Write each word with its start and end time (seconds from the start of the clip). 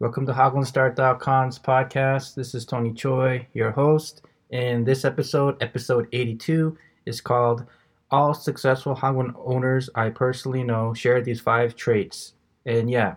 Welcome 0.00 0.26
to 0.26 0.32
HagwonStart.com's 0.32 1.58
podcast. 1.58 2.36
This 2.36 2.54
is 2.54 2.64
Tony 2.64 2.92
Choi, 2.92 3.44
your 3.52 3.72
host. 3.72 4.22
And 4.52 4.86
this 4.86 5.04
episode, 5.04 5.60
episode 5.60 6.06
82, 6.12 6.78
is 7.06 7.20
called 7.20 7.64
All 8.12 8.32
Successful 8.32 8.94
Hagwon 8.94 9.34
Owners 9.44 9.90
I 9.96 10.10
Personally 10.10 10.62
Know 10.62 10.94
Share 10.94 11.20
These 11.20 11.40
Five 11.40 11.74
Traits. 11.74 12.34
And 12.64 12.88
yeah, 12.88 13.16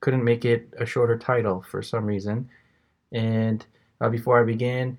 couldn't 0.00 0.24
make 0.24 0.46
it 0.46 0.72
a 0.78 0.86
shorter 0.86 1.18
title 1.18 1.62
for 1.70 1.82
some 1.82 2.06
reason. 2.06 2.48
And 3.12 3.66
uh, 4.00 4.08
before 4.08 4.40
I 4.40 4.44
begin, 4.44 4.96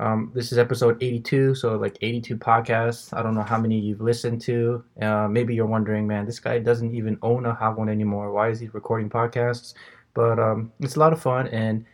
um, 0.00 0.32
this 0.34 0.50
is 0.50 0.58
episode 0.58 1.00
82, 1.00 1.54
so 1.54 1.76
like 1.76 1.96
82 2.02 2.38
podcasts. 2.38 3.16
I 3.16 3.22
don't 3.22 3.36
know 3.36 3.42
how 3.44 3.60
many 3.60 3.78
you've 3.78 4.00
listened 4.00 4.40
to. 4.42 4.82
Uh, 5.00 5.28
maybe 5.28 5.54
you're 5.54 5.64
wondering, 5.64 6.08
man, 6.08 6.26
this 6.26 6.40
guy 6.40 6.58
doesn't 6.58 6.92
even 6.92 7.18
own 7.22 7.46
a 7.46 7.54
Hagwon 7.54 7.88
anymore. 7.88 8.32
Why 8.32 8.48
is 8.48 8.58
he 8.58 8.66
recording 8.66 9.08
podcasts? 9.08 9.74
But 10.16 10.38
um, 10.38 10.72
it's 10.80 10.96
a 10.96 10.98
lot 10.98 11.12
of 11.12 11.20
fun, 11.20 11.46
and 11.48 11.84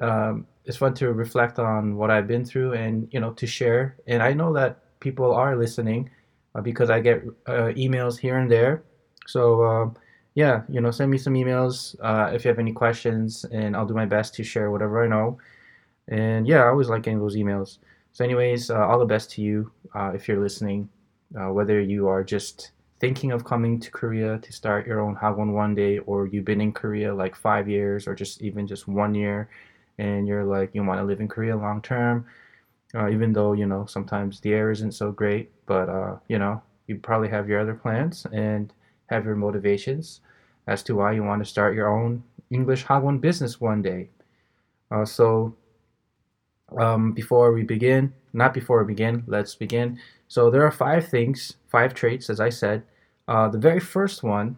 um, 0.00 0.46
it's 0.66 0.76
fun 0.76 0.92
to 0.94 1.12
reflect 1.14 1.58
on 1.58 1.96
what 1.96 2.10
I've 2.10 2.28
been 2.28 2.44
through, 2.44 2.74
and 2.74 3.08
you 3.10 3.20
know, 3.20 3.32
to 3.32 3.46
share. 3.46 3.96
And 4.06 4.22
I 4.22 4.34
know 4.34 4.52
that 4.52 5.00
people 5.00 5.32
are 5.32 5.56
listening 5.56 6.10
uh, 6.54 6.60
because 6.60 6.90
I 6.90 7.00
get 7.00 7.24
uh, 7.46 7.72
emails 7.74 8.18
here 8.18 8.36
and 8.38 8.50
there. 8.50 8.82
So 9.26 9.64
um, 9.64 9.96
yeah, 10.34 10.62
you 10.68 10.82
know, 10.82 10.90
send 10.90 11.10
me 11.10 11.16
some 11.16 11.34
emails 11.34 11.96
uh, 12.02 12.30
if 12.34 12.44
you 12.44 12.50
have 12.50 12.58
any 12.58 12.72
questions, 12.72 13.46
and 13.50 13.74
I'll 13.74 13.86
do 13.86 13.94
my 13.94 14.06
best 14.06 14.34
to 14.34 14.44
share 14.44 14.70
whatever 14.70 15.02
I 15.02 15.08
know. 15.08 15.38
And 16.08 16.46
yeah, 16.46 16.64
I 16.64 16.68
always 16.68 16.90
like 16.90 17.02
getting 17.04 17.18
those 17.18 17.36
emails. 17.36 17.78
So, 18.12 18.24
anyways, 18.24 18.70
uh, 18.70 18.86
all 18.86 18.98
the 18.98 19.06
best 19.06 19.30
to 19.32 19.42
you 19.42 19.72
uh, 19.94 20.12
if 20.14 20.28
you're 20.28 20.42
listening, 20.42 20.90
uh, 21.34 21.50
whether 21.52 21.80
you 21.80 22.08
are 22.08 22.22
just 22.22 22.72
thinking 23.00 23.32
of 23.32 23.44
coming 23.44 23.80
to 23.80 23.90
Korea 23.90 24.38
to 24.38 24.52
start 24.52 24.86
your 24.86 25.00
own 25.00 25.16
Hagwon 25.16 25.52
one 25.52 25.74
day, 25.74 25.98
or 25.98 26.26
you've 26.26 26.44
been 26.44 26.60
in 26.60 26.72
Korea 26.72 27.14
like 27.14 27.34
five 27.34 27.68
years, 27.68 28.06
or 28.06 28.14
just 28.14 28.42
even 28.42 28.66
just 28.66 28.86
one 28.86 29.14
year, 29.14 29.48
and 29.98 30.28
you're 30.28 30.44
like, 30.44 30.74
you 30.74 30.84
want 30.84 31.00
to 31.00 31.04
live 31.04 31.20
in 31.20 31.28
Korea 31.28 31.56
long 31.56 31.82
term, 31.82 32.26
uh, 32.94 33.08
even 33.08 33.32
though, 33.32 33.54
you 33.54 33.66
know, 33.66 33.86
sometimes 33.86 34.40
the 34.40 34.52
air 34.52 34.70
isn't 34.70 34.92
so 34.92 35.12
great, 35.12 35.50
but, 35.66 35.88
uh, 35.88 36.16
you 36.28 36.38
know, 36.38 36.62
you 36.86 36.96
probably 36.96 37.28
have 37.28 37.48
your 37.48 37.60
other 37.60 37.74
plans 37.74 38.26
and 38.32 38.72
have 39.06 39.24
your 39.24 39.36
motivations 39.36 40.20
as 40.66 40.82
to 40.82 40.94
why 40.94 41.12
you 41.12 41.24
want 41.24 41.42
to 41.42 41.48
start 41.48 41.74
your 41.74 41.88
own 41.88 42.22
English 42.50 42.84
Hagwon 42.84 43.20
business 43.20 43.60
one 43.60 43.82
day. 43.82 44.08
Uh, 44.90 45.04
so, 45.04 45.54
um, 46.78 47.12
before 47.12 47.52
we 47.52 47.62
begin, 47.62 48.12
not 48.32 48.54
before 48.54 48.82
we 48.82 48.92
begin, 48.92 49.24
let's 49.26 49.54
begin. 49.54 49.98
So 50.28 50.50
there 50.50 50.64
are 50.64 50.70
five 50.70 51.08
things, 51.08 51.56
five 51.68 51.94
traits, 51.94 52.30
as 52.30 52.40
I 52.40 52.50
said. 52.50 52.82
Uh, 53.26 53.48
the 53.48 53.58
very 53.58 53.80
first 53.80 54.22
one, 54.22 54.56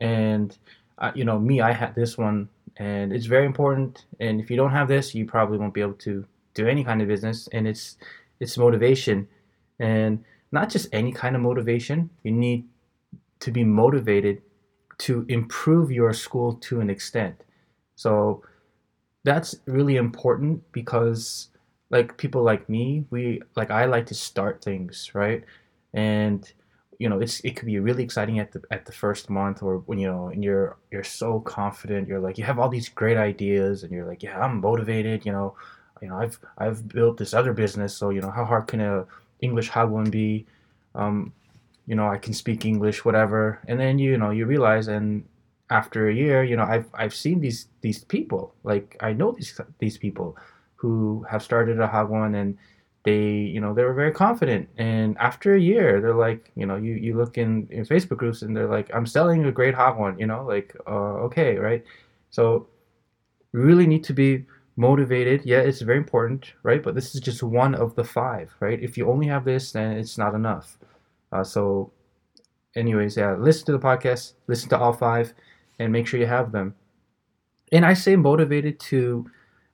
and 0.00 0.56
uh, 0.98 1.12
you 1.14 1.24
know 1.24 1.38
me, 1.38 1.60
I 1.60 1.72
had 1.72 1.94
this 1.94 2.16
one, 2.18 2.48
and 2.76 3.12
it's 3.12 3.26
very 3.26 3.46
important. 3.46 4.06
And 4.20 4.40
if 4.40 4.50
you 4.50 4.56
don't 4.56 4.70
have 4.72 4.88
this, 4.88 5.14
you 5.14 5.26
probably 5.26 5.58
won't 5.58 5.74
be 5.74 5.80
able 5.80 5.94
to 5.94 6.24
do 6.54 6.66
any 6.66 6.84
kind 6.84 7.02
of 7.02 7.08
business. 7.08 7.48
And 7.52 7.66
it's 7.66 7.96
it's 8.40 8.56
motivation, 8.56 9.28
and 9.78 10.24
not 10.52 10.70
just 10.70 10.88
any 10.92 11.12
kind 11.12 11.36
of 11.36 11.42
motivation. 11.42 12.10
You 12.22 12.32
need 12.32 12.64
to 13.40 13.50
be 13.50 13.64
motivated 13.64 14.42
to 14.98 15.24
improve 15.28 15.92
your 15.92 16.12
school 16.12 16.54
to 16.54 16.80
an 16.80 16.90
extent. 16.90 17.44
So 17.94 18.42
that's 19.24 19.56
really 19.66 19.96
important 19.96 20.62
because 20.72 21.48
like 21.90 22.16
people 22.16 22.42
like 22.42 22.68
me 22.68 23.04
we 23.10 23.40
like 23.56 23.70
i 23.70 23.84
like 23.84 24.06
to 24.06 24.14
start 24.14 24.62
things 24.62 25.10
right? 25.14 25.44
And 25.94 26.50
you 26.98 27.08
know 27.08 27.20
it's 27.20 27.40
it 27.40 27.56
could 27.56 27.66
be 27.66 27.78
really 27.78 28.02
exciting 28.02 28.38
at 28.40 28.52
the 28.52 28.60
at 28.70 28.84
the 28.84 28.92
first 28.92 29.30
month 29.30 29.62
or 29.62 29.78
when 29.86 29.98
you 29.98 30.08
know 30.08 30.28
and 30.28 30.42
you're 30.44 30.76
you're 30.90 31.04
so 31.04 31.40
confident 31.40 32.08
you're 32.08 32.20
like 32.20 32.38
you 32.38 32.44
have 32.44 32.58
all 32.58 32.68
these 32.68 32.88
great 32.88 33.16
ideas 33.16 33.84
and 33.84 33.92
you're 33.92 34.06
like 34.06 34.22
yeah 34.22 34.38
i'm 34.40 34.60
motivated 34.60 35.24
you 35.24 35.30
know 35.32 35.54
you 36.02 36.08
know 36.08 36.16
i've 36.16 36.38
i've 36.58 36.88
built 36.88 37.16
this 37.16 37.34
other 37.34 37.52
business 37.52 37.96
so 37.96 38.10
you 38.10 38.20
know 38.20 38.30
how 38.30 38.44
hard 38.44 38.66
can 38.66 38.80
a 38.80 39.06
english 39.40 39.70
hagwon 39.70 40.10
be? 40.10 40.44
Um 40.94 41.32
you 41.86 41.94
know 41.94 42.08
i 42.08 42.18
can 42.18 42.32
speak 42.34 42.64
english 42.64 43.04
whatever. 43.04 43.60
And 43.68 43.78
then 43.78 43.98
you 43.98 44.18
know 44.18 44.30
you 44.30 44.46
realize 44.46 44.88
and 44.88 45.24
after 45.70 46.08
a 46.08 46.14
year, 46.14 46.42
you 46.44 46.56
know, 46.56 46.64
I've 46.64 46.86
I've 46.94 47.14
seen 47.14 47.40
these 47.40 47.68
these 47.80 48.04
people. 48.04 48.54
Like 48.64 48.96
I 49.00 49.12
know 49.12 49.32
these 49.32 49.60
these 49.78 49.98
people 49.98 50.36
who 50.76 51.26
have 51.28 51.42
started 51.42 51.80
a 51.80 51.88
Hagwon 51.88 52.36
and 52.36 52.56
they, 53.04 53.22
you 53.24 53.60
know, 53.60 53.74
they 53.74 53.84
were 53.84 53.94
very 53.94 54.12
confident. 54.12 54.68
And 54.76 55.16
after 55.18 55.54
a 55.54 55.60
year, 55.60 56.00
they're 56.00 56.14
like, 56.14 56.52
you 56.54 56.66
know, 56.66 56.76
you, 56.76 56.94
you 56.94 57.16
look 57.16 57.38
in, 57.38 57.66
in 57.70 57.84
Facebook 57.84 58.18
groups 58.18 58.42
and 58.42 58.56
they're 58.56 58.68
like, 58.68 58.90
I'm 58.94 59.06
selling 59.06 59.44
a 59.44 59.52
great 59.52 59.74
Hagwon, 59.74 60.20
you 60.20 60.26
know, 60.26 60.44
like, 60.44 60.76
uh, 60.86 61.26
okay, 61.26 61.56
right? 61.56 61.82
So 62.30 62.68
really 63.52 63.86
need 63.86 64.04
to 64.04 64.12
be 64.12 64.44
motivated. 64.76 65.44
Yeah, 65.44 65.60
it's 65.60 65.80
very 65.80 65.98
important, 65.98 66.52
right? 66.62 66.82
But 66.82 66.94
this 66.94 67.14
is 67.14 67.20
just 67.20 67.42
one 67.42 67.74
of 67.74 67.94
the 67.94 68.04
five, 68.04 68.54
right? 68.60 68.80
If 68.80 68.98
you 68.98 69.08
only 69.08 69.26
have 69.28 69.44
this, 69.44 69.72
then 69.72 69.92
it's 69.92 70.18
not 70.18 70.34
enough. 70.34 70.78
Uh, 71.32 71.44
so, 71.44 71.92
anyways, 72.76 73.16
yeah, 73.16 73.34
listen 73.34 73.66
to 73.66 73.72
the 73.72 73.78
podcast, 73.78 74.34
listen 74.46 74.68
to 74.70 74.78
all 74.78 74.92
five 74.92 75.34
and 75.78 75.92
make 75.92 76.06
sure 76.06 76.20
you 76.20 76.26
have 76.26 76.52
them. 76.52 76.74
And 77.72 77.84
I 77.84 77.94
say 77.94 78.16
motivated 78.16 78.80
to 78.80 79.30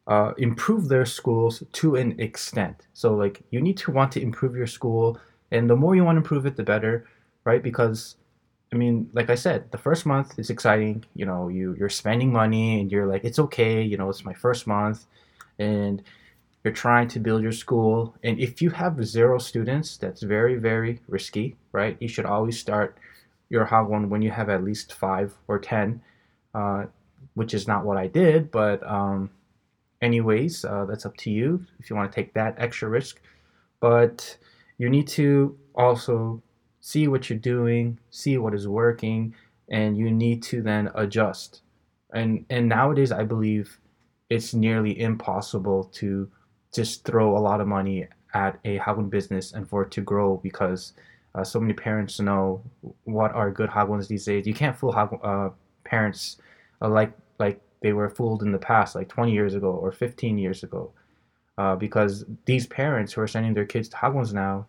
uh, 0.06 0.32
improve 0.36 0.88
their 0.88 1.06
schools 1.06 1.62
to 1.72 1.96
an 1.96 2.18
extent. 2.20 2.86
So 2.92 3.14
like 3.14 3.42
you 3.50 3.60
need 3.60 3.76
to 3.78 3.92
want 3.92 4.12
to 4.12 4.20
improve 4.22 4.56
your 4.56 4.66
school, 4.66 5.18
and 5.50 5.68
the 5.70 5.76
more 5.76 5.94
you 5.94 6.04
want 6.04 6.16
to 6.16 6.20
improve 6.20 6.46
it, 6.46 6.56
the 6.56 6.62
better, 6.62 7.06
right? 7.44 7.62
Because 7.62 8.16
I 8.72 8.76
mean, 8.76 9.08
like 9.12 9.30
I 9.30 9.36
said, 9.36 9.70
the 9.70 9.78
first 9.78 10.04
month 10.04 10.38
is 10.38 10.50
exciting. 10.50 11.04
You 11.14 11.26
know, 11.26 11.48
you 11.48 11.74
you're 11.78 11.88
spending 11.88 12.32
money, 12.32 12.80
and 12.80 12.90
you're 12.90 13.06
like, 13.06 13.24
it's 13.24 13.38
okay. 13.38 13.82
You 13.82 13.96
know, 13.96 14.10
it's 14.10 14.24
my 14.24 14.34
first 14.34 14.66
month, 14.66 15.06
and 15.58 16.02
you're 16.64 16.74
trying 16.74 17.08
to 17.08 17.20
build 17.20 17.42
your 17.42 17.52
school. 17.52 18.16
And 18.24 18.40
if 18.40 18.60
you 18.60 18.70
have 18.70 19.04
zero 19.06 19.38
students, 19.38 19.96
that's 19.96 20.22
very 20.22 20.56
very 20.56 21.00
risky, 21.08 21.56
right? 21.72 21.96
You 22.00 22.08
should 22.08 22.26
always 22.26 22.58
start 22.58 22.98
your 23.48 23.66
Hagwon 23.66 24.08
when 24.08 24.22
you 24.22 24.30
have 24.30 24.48
at 24.48 24.64
least 24.64 24.92
five 24.92 25.34
or 25.48 25.58
ten, 25.58 26.00
uh, 26.54 26.84
which 27.34 27.54
is 27.54 27.68
not 27.68 27.84
what 27.84 27.96
I 27.96 28.06
did. 28.06 28.50
But 28.50 28.82
um, 28.88 29.30
anyways, 30.02 30.64
uh, 30.64 30.84
that's 30.86 31.06
up 31.06 31.16
to 31.18 31.30
you 31.30 31.64
if 31.78 31.90
you 31.90 31.96
want 31.96 32.10
to 32.10 32.14
take 32.14 32.34
that 32.34 32.56
extra 32.58 32.88
risk. 32.88 33.20
But 33.80 34.36
you 34.78 34.88
need 34.88 35.08
to 35.08 35.56
also 35.74 36.42
see 36.80 37.08
what 37.08 37.30
you're 37.30 37.38
doing, 37.38 37.98
see 38.10 38.38
what 38.38 38.54
is 38.54 38.68
working, 38.68 39.34
and 39.68 39.96
you 39.96 40.10
need 40.10 40.42
to 40.44 40.62
then 40.62 40.90
adjust. 40.94 41.62
And 42.12 42.44
and 42.50 42.68
nowadays, 42.68 43.12
I 43.12 43.24
believe 43.24 43.78
it's 44.30 44.54
nearly 44.54 45.00
impossible 45.00 45.84
to 45.94 46.30
just 46.72 47.04
throw 47.04 47.36
a 47.36 47.40
lot 47.40 47.60
of 47.60 47.68
money 47.68 48.08
at 48.34 48.58
a 48.64 48.78
Hagwon 48.78 49.08
business 49.08 49.52
and 49.52 49.68
for 49.68 49.82
it 49.82 49.90
to 49.92 50.00
grow 50.00 50.38
because 50.42 50.92
uh, 51.34 51.42
so 51.42 51.60
many 51.60 51.72
parents 51.72 52.20
know 52.20 52.62
what 53.04 53.32
are 53.32 53.50
good 53.50 53.70
Hagwons 53.70 54.06
these 54.06 54.24
days. 54.24 54.46
You 54.46 54.54
can't 54.54 54.76
fool 54.76 54.94
uh, 55.22 55.50
parents 55.84 56.36
like 56.80 57.12
like 57.38 57.60
they 57.82 57.92
were 57.92 58.08
fooled 58.08 58.42
in 58.42 58.52
the 58.52 58.58
past, 58.58 58.94
like 58.94 59.08
20 59.08 59.32
years 59.32 59.54
ago 59.54 59.70
or 59.70 59.92
15 59.92 60.38
years 60.38 60.62
ago, 60.62 60.92
uh, 61.58 61.76
because 61.76 62.24
these 62.46 62.66
parents 62.66 63.12
who 63.12 63.20
are 63.20 63.26
sending 63.26 63.52
their 63.52 63.66
kids 63.66 63.88
to 63.90 63.96
Hagwons 63.96 64.32
now, 64.32 64.66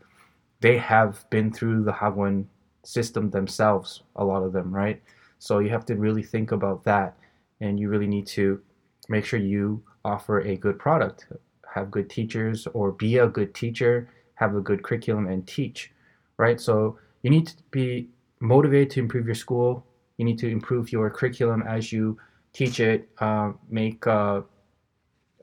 they 0.59 0.77
have 0.77 1.29
been 1.29 1.51
through 1.51 1.83
the 1.83 1.93
Hagwon 1.93 2.45
system 2.83 3.29
themselves. 3.29 4.01
A 4.15 4.25
lot 4.25 4.43
of 4.43 4.51
them, 4.51 4.73
right? 4.73 5.01
So 5.39 5.59
you 5.59 5.69
have 5.69 5.85
to 5.85 5.95
really 5.95 6.23
think 6.23 6.51
about 6.51 6.83
that, 6.85 7.15
and 7.61 7.79
you 7.79 7.89
really 7.89 8.07
need 8.07 8.27
to 8.27 8.59
make 9.07 9.25
sure 9.25 9.39
you 9.39 9.83
offer 10.03 10.41
a 10.41 10.57
good 10.57 10.79
product, 10.79 11.27
have 11.73 11.91
good 11.91 12.09
teachers, 12.09 12.67
or 12.73 12.91
be 12.91 13.19
a 13.19 13.27
good 13.27 13.53
teacher, 13.53 14.09
have 14.35 14.55
a 14.55 14.61
good 14.61 14.83
curriculum, 14.83 15.27
and 15.27 15.47
teach 15.47 15.91
right? 16.37 16.59
So 16.59 16.97
you 17.23 17.29
need 17.29 17.47
to 17.47 17.55
be 17.71 18.09
motivated 18.39 18.91
to 18.91 18.99
improve 18.99 19.25
your 19.25 19.35
school. 19.35 19.85
You 20.17 20.25
need 20.25 20.39
to 20.39 20.49
improve 20.49 20.91
your 20.91 21.09
curriculum 21.09 21.63
as 21.67 21.91
you 21.91 22.17
teach 22.53 22.79
it, 22.79 23.09
uh, 23.19 23.51
make 23.69 24.05
uh, 24.07 24.41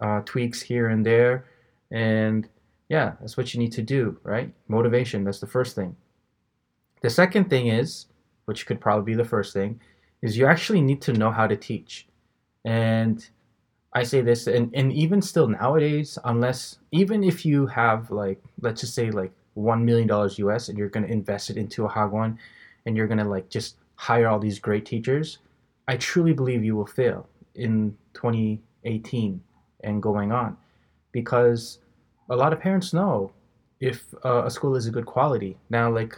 uh, 0.00 0.20
tweaks 0.24 0.62
here 0.62 0.88
and 0.88 1.04
there. 1.04 1.46
And 1.90 2.48
yeah, 2.88 3.12
that's 3.20 3.36
what 3.36 3.52
you 3.52 3.60
need 3.60 3.72
to 3.72 3.82
do, 3.82 4.18
right? 4.22 4.52
Motivation, 4.68 5.24
that's 5.24 5.40
the 5.40 5.46
first 5.46 5.74
thing. 5.74 5.94
The 7.02 7.10
second 7.10 7.50
thing 7.50 7.66
is, 7.68 8.06
which 8.46 8.66
could 8.66 8.80
probably 8.80 9.12
be 9.12 9.16
the 9.16 9.28
first 9.28 9.52
thing, 9.52 9.80
is 10.22 10.38
you 10.38 10.46
actually 10.46 10.80
need 10.80 11.02
to 11.02 11.12
know 11.12 11.30
how 11.30 11.46
to 11.46 11.56
teach. 11.56 12.06
And 12.64 13.26
I 13.92 14.04
say 14.04 14.22
this, 14.22 14.46
and, 14.46 14.70
and 14.74 14.92
even 14.92 15.20
still 15.20 15.48
nowadays, 15.48 16.18
unless, 16.24 16.78
even 16.92 17.24
if 17.24 17.44
you 17.44 17.66
have 17.66 18.10
like, 18.10 18.42
let's 18.60 18.80
just 18.80 18.94
say 18.94 19.10
like 19.10 19.32
one 19.54 19.84
million 19.84 20.08
dollars 20.08 20.38
US 20.38 20.68
and 20.68 20.78
you're 20.78 20.88
going 20.88 21.06
to 21.06 21.12
invest 21.12 21.50
it 21.50 21.56
into 21.56 21.84
a 21.84 21.88
Hagwon 21.88 22.36
and 22.86 22.96
you're 22.96 23.06
going 23.06 23.18
to 23.18 23.24
like 23.24 23.48
just 23.48 23.76
hire 23.96 24.28
all 24.28 24.38
these 24.38 24.58
great 24.58 24.84
teachers, 24.84 25.38
I 25.88 25.96
truly 25.96 26.32
believe 26.32 26.64
you 26.64 26.76
will 26.76 26.86
fail 26.86 27.28
in 27.54 27.96
2018 28.14 29.40
and 29.84 30.02
going 30.02 30.32
on 30.32 30.56
because 31.12 31.78
a 32.30 32.36
lot 32.36 32.52
of 32.52 32.60
parents 32.60 32.92
know 32.92 33.32
if 33.80 34.14
uh, 34.24 34.44
a 34.44 34.50
school 34.50 34.76
is 34.76 34.86
a 34.86 34.90
good 34.90 35.06
quality. 35.06 35.56
Now, 35.70 35.90
like 35.90 36.16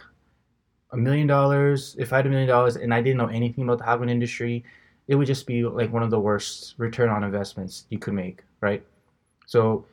a 0.91 0.97
million 0.97 1.27
dollars, 1.27 1.95
if 1.99 2.13
I 2.13 2.17
had 2.17 2.27
a 2.27 2.29
million 2.29 2.47
dollars 2.47 2.75
and 2.75 2.93
I 2.93 3.01
didn't 3.01 3.17
know 3.17 3.27
anything 3.27 3.63
about 3.63 3.79
the 3.79 3.83
Hagwon 3.83 4.09
industry 4.09 4.63
it 5.07 5.15
would 5.15 5.27
just 5.27 5.45
be 5.45 5.63
like 5.63 5.93
one 5.93 6.03
of 6.03 6.09
the 6.09 6.19
worst 6.19 6.75
return 6.77 7.09
on 7.09 7.23
investments 7.23 7.85
you 7.89 7.99
could 7.99 8.13
make, 8.13 8.43
right? 8.61 8.83
So, 9.45 9.85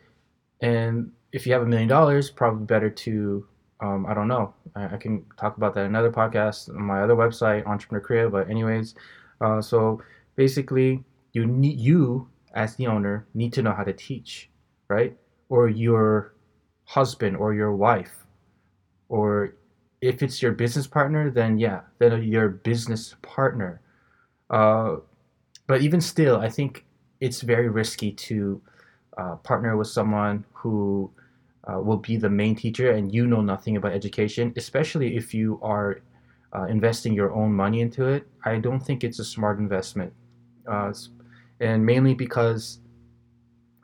and 0.61 1.13
if 1.33 1.47
you 1.47 1.53
have 1.53 1.63
a 1.63 1.67
million 1.67 1.89
dollars, 1.89 2.31
probably 2.31 2.67
better 2.67 2.91
to, 2.91 3.47
um, 3.81 4.07
I 4.07 4.15
don't 4.15 4.29
know, 4.29 4.55
I, 4.77 4.95
I, 4.95 4.97
can 4.99 5.25
talk 5.39 5.57
about 5.57 5.75
that 5.75 5.81
in 5.81 5.87
another 5.87 6.13
podcast 6.13 6.69
on 6.69 6.83
my 6.83 7.03
other 7.03 7.15
website, 7.15 7.67
Entrepreneur 7.67 8.05
Korea. 8.05 8.29
But 8.29 8.51
anyways, 8.51 8.95
uh, 9.41 9.61
so 9.63 10.03
basically, 10.37 11.03
you 11.33 11.47
need 11.47 11.81
you 11.81 12.29
as 12.55 12.77
the 12.77 12.87
owner 12.87 13.27
need 13.35 13.53
to 13.55 13.63
know 13.63 13.73
how 13.73 13.83
to 13.83 13.93
teach, 13.93 14.51
right? 14.89 15.17
Or 15.49 15.69
your 15.69 16.35
husband 16.85 17.37
or 17.37 17.55
your 17.55 17.75
wife, 17.75 18.27
or 19.09 19.57
if 20.03 20.23
it's 20.23 20.43
your 20.43 20.53
business 20.53 20.87
partner, 20.87 21.31
then 21.31 21.59
yeah, 21.59 21.81
then 21.99 22.23
your 22.23 22.49
business 22.49 23.17
partner. 23.23 23.81
Uh, 24.51 24.97
but 25.67 25.81
even 25.81 26.01
still, 26.01 26.37
I 26.37 26.51
think 26.51 26.85
it's 27.21 27.41
very 27.41 27.71
risky 27.71 28.13
to 28.13 28.61
uh, 29.17 29.37
partner 29.37 29.77
with 29.77 29.89
someone 29.89 30.45
who 30.53 31.11
uh, 31.69 31.79
will 31.81 31.99
be 31.99 32.17
the 32.17 32.31
main 32.31 32.55
teacher 32.55 32.91
and 32.93 33.15
you 33.15 33.27
know 33.27 33.41
nothing 33.41 33.77
about 33.77 33.93
education, 33.93 34.53
especially 34.57 35.17
if 35.17 35.33
you 35.33 35.59
are 35.63 36.01
uh, 36.55 36.65
investing 36.65 37.15
your 37.15 37.33
own 37.33 37.53
money 37.53 37.81
into 37.81 38.07
it. 38.07 38.27
I 38.45 38.59
don't 38.59 38.81
think 38.81 39.05
it's 39.05 39.19
a 39.19 39.25
smart 39.25 39.59
investment. 39.59 40.13
Uh, 40.67 40.93
and 41.61 41.85
mainly 41.85 42.15
because 42.15 42.81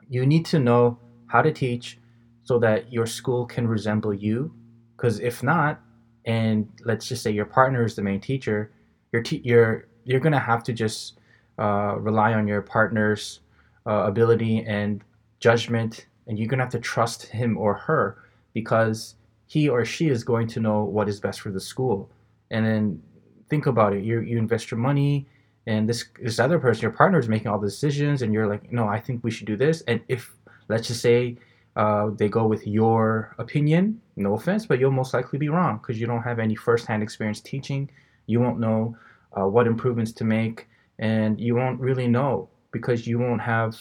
you 0.09 0.25
need 0.25 0.45
to 0.47 0.59
know 0.59 0.99
how 1.27 1.41
to 1.41 1.51
teach 1.51 1.99
so 2.43 2.59
that 2.59 2.91
your 2.91 3.05
school 3.05 3.45
can 3.45 3.67
resemble 3.67 4.13
you. 4.13 4.53
Because 4.95 5.19
if 5.19 5.43
not, 5.43 5.79
and 6.25 6.67
let's 6.83 7.07
just 7.07 7.23
say 7.23 7.31
your 7.31 7.45
partner 7.45 7.85
is 7.85 7.95
the 7.95 8.01
main 8.01 8.19
teacher, 8.19 8.71
you're, 9.11 9.23
te- 9.23 9.41
you're, 9.43 9.87
you're 10.03 10.19
going 10.19 10.33
to 10.33 10.39
have 10.39 10.63
to 10.63 10.73
just 10.73 11.19
uh, 11.57 11.95
rely 11.97 12.33
on 12.33 12.47
your 12.47 12.61
partner's 12.61 13.39
uh, 13.87 14.03
ability 14.05 14.63
and 14.65 15.03
judgment, 15.39 16.07
and 16.29 16.37
you're 16.37 16.47
going 16.47 16.59
to 16.59 16.63
have 16.63 16.71
to 16.71 16.79
trust 16.79 17.23
him 17.23 17.57
or 17.57 17.73
her 17.73 18.23
because 18.53 19.15
he 19.47 19.67
or 19.67 19.83
she 19.83 20.09
is 20.09 20.23
going 20.23 20.47
to 20.47 20.59
know 20.59 20.83
what 20.83 21.09
is 21.09 21.19
best 21.19 21.41
for 21.41 21.49
the 21.49 21.59
school. 21.59 22.09
And 22.51 22.65
then 22.65 23.03
think 23.49 23.65
about 23.65 23.93
it 23.93 24.03
you, 24.03 24.21
you 24.21 24.37
invest 24.37 24.69
your 24.69 24.79
money, 24.79 25.25
and 25.65 25.89
this 25.89 26.05
this 26.21 26.39
other 26.39 26.59
person, 26.59 26.83
your 26.83 26.91
partner, 26.91 27.19
is 27.19 27.27
making 27.27 27.47
all 27.47 27.59
the 27.59 27.67
decisions, 27.67 28.21
and 28.21 28.33
you're 28.33 28.47
like, 28.47 28.71
no, 28.71 28.87
I 28.87 28.99
think 28.99 29.23
we 29.23 29.31
should 29.31 29.47
do 29.47 29.57
this. 29.57 29.81
And 29.87 29.99
if 30.07 30.33
let's 30.67 30.87
just 30.87 31.01
say 31.01 31.37
uh, 31.75 32.11
they 32.15 32.29
go 32.29 32.45
with 32.45 32.65
your 32.65 33.35
opinion, 33.39 33.99
no 34.15 34.35
offense, 34.35 34.65
but 34.65 34.79
you'll 34.79 34.91
most 34.91 35.13
likely 35.13 35.39
be 35.39 35.49
wrong 35.49 35.77
because 35.77 35.99
you 35.99 36.07
don't 36.07 36.23
have 36.23 36.39
any 36.39 36.55
firsthand 36.55 37.03
experience 37.03 37.41
teaching. 37.41 37.89
You 38.27 38.39
won't 38.39 38.59
know 38.59 38.95
uh, 39.37 39.47
what 39.47 39.67
improvements 39.67 40.11
to 40.13 40.23
make, 40.23 40.67
and 40.99 41.39
you 41.39 41.55
won't 41.55 41.79
really 41.79 42.07
know 42.07 42.49
because 42.71 43.07
you 43.07 43.17
won't 43.17 43.41
have 43.41 43.75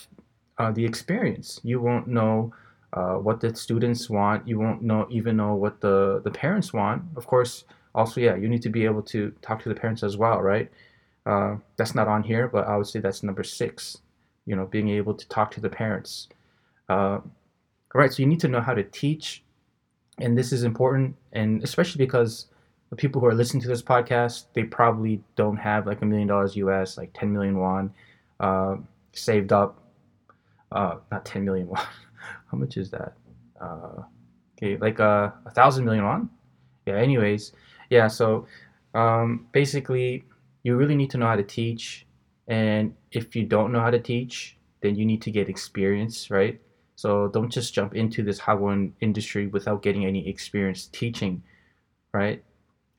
uh, 0.58 0.70
the 0.72 0.84
experience. 0.84 1.60
You 1.62 1.81
won't 1.81 2.06
know 2.06 2.52
uh, 2.93 3.14
what 3.14 3.40
the 3.40 3.55
students 3.55 4.10
want. 4.10 4.46
You 4.46 4.58
won't 4.58 4.82
know 4.82 5.06
even 5.10 5.37
know 5.37 5.55
what 5.55 5.81
the 5.81 6.20
the 6.25 6.31
parents 6.31 6.72
want. 6.72 7.02
Of 7.16 7.26
course, 7.26 7.64
also 7.94 8.20
yeah, 8.20 8.37
you 8.37 8.49
need 8.49 8.62
to 8.62 8.69
be 8.69 8.84
able 8.84 9.02
to 9.02 9.32
talk 9.43 9.62
to 9.62 9.69
the 9.69 9.75
parents 9.75 10.02
as 10.02 10.16
well, 10.16 10.40
right? 10.40 10.70
Uh, 11.26 11.56
that's 11.76 11.94
not 11.94 12.08
on 12.08 12.22
here, 12.22 12.49
but 12.49 12.66
I 12.66 12.76
would 12.76 12.87
say 12.87 13.00
that's 13.00 13.22
number 13.22 13.44
six. 13.44 13.99
You 14.46 14.56
know, 14.56 14.66
being 14.66 14.88
able 14.88 15.14
to 15.14 15.28
talk 15.28 15.50
to 15.52 15.60
the 15.60 15.69
parents. 15.69 16.28
Uh, 16.88 17.20
all 17.94 18.00
right, 18.00 18.12
so 18.12 18.22
you 18.22 18.28
need 18.28 18.40
to 18.40 18.49
know 18.49 18.61
how 18.61 18.75
to 18.75 18.82
teach, 18.82 19.43
and 20.19 20.37
this 20.37 20.52
is 20.52 20.62
important, 20.62 21.16
and 21.32 21.62
especially 21.62 22.04
because 22.04 22.46
the 22.90 22.96
people 22.96 23.20
who 23.20 23.26
are 23.26 23.34
listening 23.34 23.62
to 23.62 23.69
this 23.69 23.82
podcast, 23.82 24.44
they 24.54 24.64
probably 24.64 25.22
don't 25.37 25.56
have 25.56 25.87
like 25.87 26.02
a 26.02 26.06
million 26.06 26.28
dollars 26.28 26.56
US, 26.56 26.96
like 26.96 27.12
10 27.12 27.32
million 27.32 27.58
won, 27.58 27.93
uh, 28.40 28.76
saved 29.12 29.52
up. 29.52 29.82
Uh, 30.70 30.96
not 31.10 31.24
10 31.24 31.44
million 31.44 31.68
won. 31.68 31.80
How 32.50 32.58
much 32.58 32.76
is 32.76 32.90
that? 32.90 33.14
Uh, 33.60 34.02
okay, 34.56 34.76
like 34.76 35.00
uh, 35.00 35.30
a 35.46 35.50
thousand 35.50 35.84
million 35.84 36.04
won. 36.04 36.30
Yeah. 36.86 36.96
Anyways, 36.96 37.52
yeah. 37.90 38.08
So 38.08 38.46
um, 38.94 39.46
basically, 39.52 40.24
you 40.62 40.76
really 40.76 40.96
need 40.96 41.10
to 41.10 41.18
know 41.18 41.26
how 41.26 41.36
to 41.36 41.42
teach. 41.42 42.06
And 42.46 42.94
if 43.12 43.36
you 43.36 43.44
don't 43.44 43.72
know 43.72 43.80
how 43.80 43.90
to 43.90 44.00
teach, 44.00 44.56
then 44.80 44.96
you 44.96 45.04
need 45.04 45.22
to 45.22 45.30
get 45.30 45.48
experience, 45.48 46.30
right? 46.30 46.60
So 46.96 47.28
don't 47.28 47.50
just 47.50 47.74
jump 47.74 47.94
into 47.94 48.22
this 48.22 48.40
hagwon 48.40 48.92
industry 49.00 49.46
without 49.46 49.82
getting 49.82 50.04
any 50.04 50.28
experience 50.28 50.86
teaching, 50.86 51.42
right? 52.12 52.42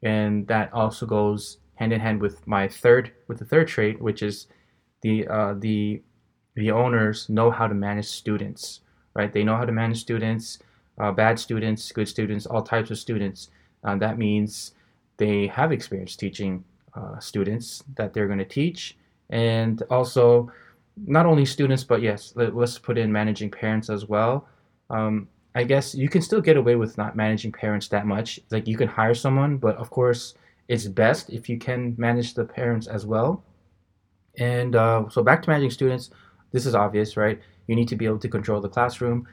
And 0.03 0.47
that 0.47 0.71
also 0.71 1.05
goes 1.05 1.57
hand 1.75 1.93
in 1.93 1.99
hand 1.99 2.21
with 2.21 2.45
my 2.47 2.67
third, 2.67 3.11
with 3.27 3.39
the 3.39 3.45
third 3.45 3.67
trait, 3.67 4.01
which 4.01 4.21
is 4.23 4.47
the 5.01 5.27
uh, 5.27 5.55
the 5.57 6.01
the 6.55 6.71
owners 6.71 7.29
know 7.29 7.51
how 7.51 7.67
to 7.67 7.73
manage 7.73 8.07
students, 8.07 8.81
right? 9.13 9.31
They 9.31 9.43
know 9.43 9.55
how 9.55 9.65
to 9.65 9.71
manage 9.71 9.99
students, 9.99 10.59
uh, 10.99 11.11
bad 11.11 11.39
students, 11.39 11.91
good 11.91 12.07
students, 12.07 12.45
all 12.45 12.61
types 12.61 12.91
of 12.91 12.97
students. 12.97 13.49
Uh, 13.83 13.95
that 13.97 14.17
means 14.17 14.73
they 15.17 15.47
have 15.47 15.71
experience 15.71 16.15
teaching 16.15 16.63
uh, 16.95 17.19
students 17.19 17.83
that 17.95 18.13
they're 18.13 18.27
going 18.27 18.39
to 18.39 18.45
teach, 18.45 18.97
and 19.29 19.83
also 19.89 20.51
not 21.05 21.25
only 21.25 21.45
students, 21.45 21.83
but 21.83 22.01
yes, 22.01 22.33
let, 22.35 22.53
us 22.55 22.77
put 22.77 22.97
in 22.97 23.11
managing 23.11 23.49
parents 23.49 23.89
as 23.89 24.07
well. 24.07 24.47
Um, 24.89 25.27
I 25.55 25.63
guess 25.63 25.95
you 25.95 26.09
can 26.09 26.21
still 26.21 26.41
get 26.41 26.57
away 26.57 26.75
with 26.75 26.97
not 26.97 27.15
managing 27.15 27.51
parents 27.51 27.87
that 27.89 28.05
much. 28.05 28.39
Like 28.51 28.67
you 28.67 28.77
can 28.77 28.87
hire 28.87 29.15
someone, 29.15 29.57
but 29.57 29.75
of 29.77 29.89
course, 29.89 30.35
it's 30.67 30.87
best 30.87 31.29
if 31.29 31.49
you 31.49 31.57
can 31.57 31.95
manage 31.97 32.33
the 32.33 32.45
parents 32.45 32.87
as 32.87 33.05
well. 33.05 33.43
And 34.37 34.75
uh, 34.75 35.09
so 35.09 35.23
back 35.23 35.41
to 35.43 35.49
managing 35.49 35.71
students, 35.71 36.11
this 36.51 36.65
is 36.65 36.75
obvious, 36.75 37.17
right? 37.17 37.39
You 37.67 37.75
need 37.75 37.87
to 37.89 37.95
be 37.95 38.05
able 38.05 38.19
to 38.19 38.27
control 38.29 38.61
the 38.61 38.69
classroom. 38.69 39.27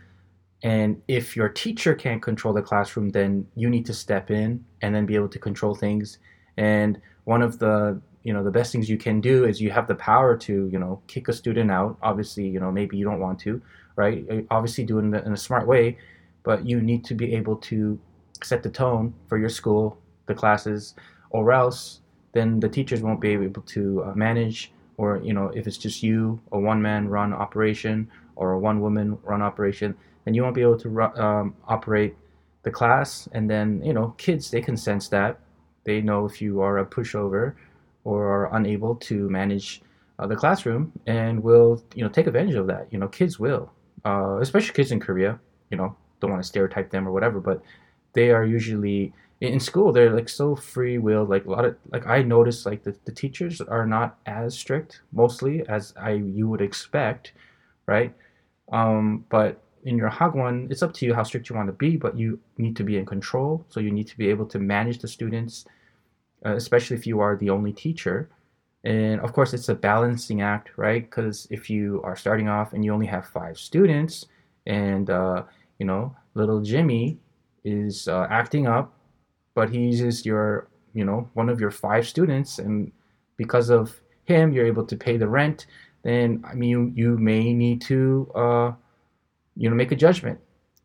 And 0.62 1.02
if 1.08 1.36
your 1.36 1.48
teacher 1.48 1.94
can't 1.94 2.22
control 2.22 2.54
the 2.54 2.62
classroom, 2.62 3.10
then 3.10 3.46
you 3.54 3.68
need 3.68 3.86
to 3.86 3.94
step 3.94 4.30
in 4.30 4.64
and 4.82 4.94
then 4.94 5.06
be 5.06 5.14
able 5.14 5.28
to 5.28 5.38
control 5.38 5.74
things. 5.74 6.18
And 6.56 7.00
one 7.24 7.42
of 7.42 7.58
the 7.58 8.00
you 8.22 8.32
know 8.32 8.42
the 8.42 8.50
best 8.50 8.72
things 8.72 8.88
you 8.88 8.98
can 8.98 9.20
do 9.20 9.44
is 9.44 9.60
you 9.60 9.70
have 9.70 9.86
the 9.86 9.94
power 9.94 10.36
to 10.36 10.68
you 10.72 10.78
know 10.78 11.00
kick 11.06 11.28
a 11.28 11.32
student 11.32 11.70
out. 11.70 11.96
Obviously, 12.02 12.46
you 12.48 12.58
know 12.58 12.72
maybe 12.72 12.96
you 12.96 13.04
don't 13.04 13.20
want 13.20 13.38
to, 13.40 13.60
right? 13.94 14.46
Obviously, 14.50 14.84
do 14.84 14.98
it 14.98 15.02
in 15.02 15.14
a, 15.14 15.22
in 15.22 15.32
a 15.32 15.36
smart 15.36 15.66
way, 15.66 15.98
but 16.42 16.66
you 16.66 16.80
need 16.80 17.04
to 17.04 17.14
be 17.14 17.34
able 17.34 17.56
to 17.56 17.98
set 18.42 18.62
the 18.62 18.70
tone 18.70 19.14
for 19.28 19.38
your 19.38 19.48
school, 19.48 19.98
the 20.26 20.34
classes, 20.34 20.94
or 21.30 21.52
else 21.52 22.00
then 22.36 22.60
the 22.60 22.68
teachers 22.68 23.00
won't 23.00 23.20
be 23.20 23.30
able 23.30 23.62
to 23.62 24.04
uh, 24.04 24.12
manage. 24.14 24.70
Or 24.96 25.20
you 25.22 25.32
know 25.32 25.48
if 25.54 25.66
it's 25.66 25.78
just 25.78 26.02
you, 26.02 26.40
a 26.52 26.58
one-man 26.58 27.08
run 27.08 27.32
operation, 27.32 28.08
or 28.34 28.52
a 28.52 28.58
one-woman 28.58 29.18
run 29.22 29.42
operation, 29.42 29.94
then 30.24 30.34
you 30.34 30.42
won't 30.42 30.54
be 30.54 30.62
able 30.62 30.78
to 30.78 31.02
um, 31.20 31.54
operate 31.66 32.14
the 32.62 32.70
class. 32.70 33.28
And 33.32 33.48
then 33.50 33.82
you 33.84 33.92
know 33.92 34.14
kids 34.18 34.50
they 34.50 34.60
can 34.60 34.76
sense 34.76 35.08
that 35.08 35.40
they 35.84 36.00
know 36.00 36.26
if 36.26 36.42
you 36.42 36.60
are 36.60 36.78
a 36.78 36.86
pushover 36.86 37.54
or 38.04 38.26
are 38.26 38.56
unable 38.56 38.94
to 38.94 39.28
manage 39.30 39.82
uh, 40.18 40.26
the 40.26 40.36
classroom 40.36 40.92
and 41.06 41.42
will 41.42 41.82
you 41.94 42.02
know 42.02 42.08
take 42.10 42.26
advantage 42.26 42.54
of 42.54 42.66
that. 42.66 42.86
You 42.90 42.98
know, 42.98 43.08
kids 43.08 43.38
will, 43.38 43.70
uh, 44.04 44.38
especially 44.40 44.74
kids 44.74 44.92
in 44.92 45.00
Korea. 45.00 45.38
You 45.70 45.76
know, 45.76 45.96
don't 46.20 46.30
want 46.30 46.42
to 46.42 46.46
stereotype 46.46 46.90
them 46.90 47.06
or 47.06 47.12
whatever, 47.12 47.40
but 47.40 47.62
they 48.12 48.30
are 48.30 48.44
usually 48.44 49.12
in 49.52 49.60
school 49.60 49.92
they're 49.92 50.14
like 50.14 50.28
so 50.28 50.54
free 50.56 50.98
willed 50.98 51.28
like 51.28 51.44
a 51.46 51.50
lot 51.50 51.64
of 51.64 51.76
like 51.92 52.06
i 52.06 52.22
noticed 52.22 52.66
like 52.66 52.82
the, 52.82 52.94
the 53.04 53.12
teachers 53.12 53.60
are 53.60 53.86
not 53.86 54.18
as 54.26 54.56
strict 54.56 55.00
mostly 55.12 55.66
as 55.68 55.94
i 56.00 56.10
you 56.10 56.48
would 56.48 56.60
expect 56.60 57.32
right 57.86 58.12
um 58.72 59.24
but 59.28 59.62
in 59.84 59.96
your 59.96 60.10
hagwon 60.10 60.70
it's 60.70 60.82
up 60.82 60.92
to 60.92 61.06
you 61.06 61.14
how 61.14 61.22
strict 61.22 61.48
you 61.48 61.56
want 61.56 61.68
to 61.68 61.72
be 61.72 61.96
but 61.96 62.18
you 62.18 62.38
need 62.58 62.76
to 62.76 62.84
be 62.84 62.96
in 62.96 63.06
control 63.06 63.64
so 63.68 63.80
you 63.80 63.90
need 63.90 64.06
to 64.06 64.16
be 64.16 64.28
able 64.28 64.46
to 64.46 64.58
manage 64.58 64.98
the 64.98 65.08
students 65.08 65.66
uh, 66.44 66.54
especially 66.54 66.96
if 66.96 67.06
you 67.06 67.20
are 67.20 67.36
the 67.36 67.50
only 67.50 67.72
teacher. 67.72 68.28
And 68.84 69.20
of 69.20 69.32
course, 69.32 69.52
it's 69.52 69.68
a 69.68 69.74
balancing 69.74 70.42
act, 70.42 70.70
right? 70.76 71.02
Because 71.02 71.48
if 71.50 71.68
you 71.68 72.00
are 72.04 72.14
starting 72.14 72.48
off 72.48 72.72
and 72.72 72.84
you 72.84 72.92
only 72.92 73.06
have 73.06 73.26
five 73.26 73.58
students, 73.58 74.26
and 74.66 75.10
uh, 75.10 75.42
you 75.78 75.86
know, 75.86 76.14
little 76.34 76.60
Jimmy 76.60 77.18
is 77.64 78.06
uh, 78.06 78.26
acting 78.30 78.66
up, 78.66 78.94
but 79.56 79.70
he's 79.70 79.98
just 79.98 80.24
your, 80.24 80.68
you 80.94 81.04
know, 81.04 81.28
one 81.34 81.48
of 81.48 81.58
your 81.58 81.72
five 81.72 82.06
students, 82.06 82.60
and 82.60 82.92
because 83.36 83.68
of 83.70 84.00
him, 84.24 84.52
you're 84.52 84.66
able 84.66 84.86
to 84.86 84.96
pay 84.96 85.16
the 85.16 85.28
rent. 85.28 85.66
Then 86.02 86.44
I 86.48 86.54
mean, 86.54 86.70
you, 86.70 86.92
you 86.94 87.18
may 87.18 87.52
need 87.52 87.80
to, 87.88 88.30
uh, 88.34 88.72
you 89.56 89.68
know, 89.68 89.76
make 89.76 89.92
a 89.92 89.96
judgment, 89.96 90.38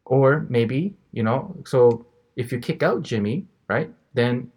or 0.05 0.47
maybe, 0.49 0.95
you 1.11 1.23
know, 1.23 1.55
so 1.65 2.05
if 2.35 2.51
you 2.51 2.59
kick 2.59 2.81
out 2.81 3.03
Jimmy, 3.03 3.45
right, 3.67 3.89
then 4.13 4.49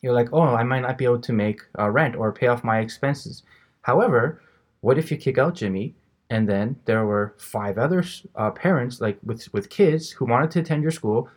you're 0.00 0.14
like, 0.14 0.30
oh, 0.32 0.42
I 0.60 0.64
might 0.64 0.80
not 0.80 0.98
be 0.98 1.04
able 1.04 1.20
to 1.20 1.32
make 1.32 1.60
uh, 1.78 1.90
rent 1.90 2.16
or 2.16 2.32
pay 2.32 2.46
off 2.46 2.64
my 2.64 2.78
expenses. 2.80 3.42
However, 3.82 4.40
what 4.80 4.98
if 4.98 5.10
you 5.10 5.16
kick 5.16 5.38
out 5.38 5.54
Jimmy 5.54 5.94
and 6.30 6.48
then 6.48 6.76
there 6.84 7.04
were 7.04 7.34
five 7.38 7.78
other 7.78 8.04
uh, 8.36 8.50
parents 8.50 9.00
like 9.00 9.18
with 9.24 9.52
with 9.52 9.70
kids 9.70 10.10
who 10.10 10.24
wanted 10.24 10.50
to 10.52 10.60
attend 10.60 10.82
your 10.82 10.92
school, 10.92 11.28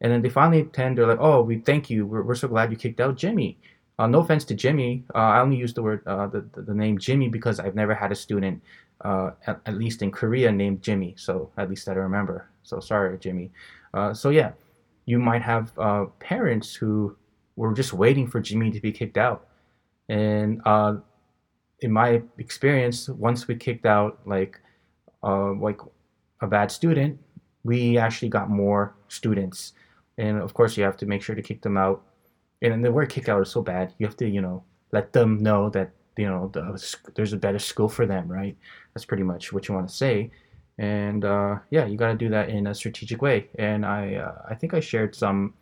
and 0.00 0.12
then 0.12 0.22
they 0.22 0.28
finally 0.28 0.60
attend. 0.60 0.98
They're 0.98 1.06
like, 1.06 1.20
oh, 1.20 1.42
we 1.42 1.58
thank 1.58 1.90
you. 1.90 2.06
We're, 2.06 2.22
we're 2.22 2.34
so 2.34 2.48
glad 2.48 2.70
you 2.70 2.76
kicked 2.76 3.00
out 3.00 3.16
Jimmy. 3.16 3.58
Uh, 3.98 4.06
no 4.06 4.20
offense 4.20 4.44
to 4.44 4.54
Jimmy, 4.54 5.04
uh, 5.12 5.18
I 5.18 5.40
only 5.40 5.56
use 5.56 5.74
the 5.74 5.82
word 5.82 6.06
uh, 6.06 6.28
the, 6.28 6.44
the 6.54 6.72
name 6.72 6.98
Jimmy 6.98 7.28
because 7.28 7.58
I've 7.58 7.74
never 7.74 7.94
had 7.94 8.12
a 8.12 8.14
student, 8.14 8.62
uh, 9.04 9.32
at, 9.48 9.60
at, 9.66 9.74
least 9.74 10.02
in 10.02 10.12
Korea, 10.12 10.52
named 10.52 10.82
Jimmy. 10.82 11.14
So 11.18 11.50
at 11.56 11.68
least 11.68 11.88
I 11.88 11.92
remember. 11.94 12.48
So 12.62 12.78
sorry, 12.78 13.18
Jimmy. 13.18 13.50
Uh, 13.92 14.14
so 14.14 14.30
yeah, 14.30 14.52
you 15.06 15.18
might 15.18 15.42
have 15.42 15.76
uh, 15.80 16.04
parents 16.20 16.74
who 16.74 17.16
were 17.56 17.74
just 17.74 17.92
waiting 17.92 18.28
for 18.28 18.38
Jimmy 18.38 18.70
to 18.70 18.80
be 18.80 18.92
kicked 18.92 19.16
out, 19.16 19.48
and 20.08 20.62
in 21.80 21.92
my 21.92 22.22
experience, 22.38 23.08
once 23.08 23.48
we 23.48 23.56
kicked 23.56 23.86
out 23.86 24.20
like 24.26 24.60
like 25.22 25.80
a 26.40 26.46
bad 26.46 26.70
student, 26.70 27.18
we 27.64 27.98
actually 27.98 28.28
got 28.28 28.48
more 28.48 28.94
students. 29.08 29.72
And 30.18 30.38
of 30.38 30.52
course, 30.52 30.76
you 30.76 30.84
have 30.84 30.96
to 30.98 31.06
make 31.06 31.22
sure 31.22 31.34
to 31.34 31.42
kick 31.42 31.62
them 31.62 31.78
out. 31.78 32.02
And 32.60 32.84
the 32.84 32.92
word 32.92 33.08
kick 33.08 33.28
out 33.28 33.40
is 33.40 33.50
so 33.50 33.62
bad. 33.62 33.94
You 33.98 34.06
have 34.06 34.16
to, 34.16 34.28
you 34.28 34.40
know, 34.40 34.64
let 34.92 35.12
them 35.12 35.38
know 35.38 35.70
that, 35.70 35.92
you 36.16 36.26
know, 36.26 36.50
the, 36.52 36.62
there's 37.14 37.32
a 37.32 37.36
better 37.36 37.60
school 37.60 37.88
for 37.88 38.04
them, 38.04 38.26
right? 38.28 38.56
That's 38.92 39.04
pretty 39.04 39.22
much 39.22 39.52
what 39.52 39.68
you 39.68 39.74
want 39.74 39.88
to 39.88 39.94
say. 39.94 40.30
And 40.78 41.24
uh, 41.24 41.58
yeah, 41.70 41.86
you 41.86 41.96
got 41.96 42.08
to 42.08 42.14
do 42.16 42.28
that 42.30 42.48
in 42.48 42.66
a 42.66 42.74
strategic 42.74 43.22
way. 43.22 43.48
And 43.58 43.86
I, 43.86 44.16
uh, 44.16 44.42
I 44.50 44.54
think 44.54 44.74
I 44.74 44.80
shared 44.80 45.14
some, 45.14 45.54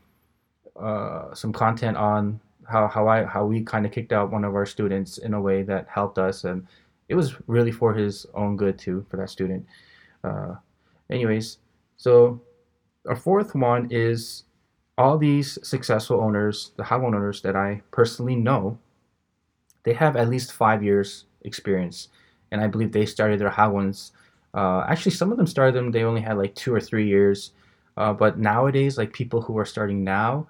uh, 0.81 1.35
some 1.35 1.53
content 1.53 1.97
on 1.97 2.41
how, 2.69 2.89
how 2.89 3.09
I, 3.09 3.25
how 3.25 3.45
we 3.45 3.63
kind 3.63 3.85
of 3.87 3.93
kicked 3.93 4.13
out 4.13 4.33
one 4.33 4.45
of 4.45 4.55
our 4.55 4.67
students 4.67 5.19
in 5.19 5.35
a 5.35 5.41
way 5.41 5.63
that 5.63 5.87
helped 5.89 6.19
us. 6.19 6.45
And 6.45 6.67
it 7.09 7.15
was 7.15 7.37
really 7.47 7.73
for 7.73 7.95
his 7.95 8.27
own 8.35 8.57
good 8.57 8.79
too, 8.79 9.05
for 9.11 9.19
that 9.19 9.31
student. 9.31 9.67
Uh, 10.25 10.55
anyways, 11.11 11.59
so 11.97 12.41
our 13.09 13.17
fourth 13.17 13.55
one 13.55 13.89
is 13.91 14.45
all 14.99 15.19
these 15.19 15.59
successful 15.63 16.21
owners, 16.21 16.73
the 16.77 16.83
Hagwon 16.83 17.15
owners 17.15 17.43
that 17.43 17.57
I 17.57 17.83
personally 17.91 18.37
know, 18.37 18.79
they 19.85 19.93
have 19.93 20.17
at 20.17 20.29
least 20.29 20.53
five 20.53 20.83
years 20.83 21.25
experience. 21.43 22.09
And 22.51 22.61
I 22.61 22.67
believe 22.67 22.93
they 22.93 23.07
started 23.07 23.41
their 23.41 23.51
Hagwons. 23.51 24.13
Uh, 24.55 24.85
actually, 24.89 25.13
some 25.13 25.31
of 25.31 25.37
them 25.37 25.47
started 25.47 25.75
them, 25.75 25.91
they 25.91 26.05
only 26.05 26.21
had 26.23 26.39
like 26.39 26.55
two 26.55 26.75
or 26.75 26.81
three 26.81 27.07
years. 27.07 27.53
Uh, 27.97 28.13
but 28.13 28.39
nowadays, 28.39 28.99
like 28.99 29.13
people 29.13 29.41
who 29.41 29.57
are 29.59 29.65
starting 29.65 30.05
now, 30.05 30.49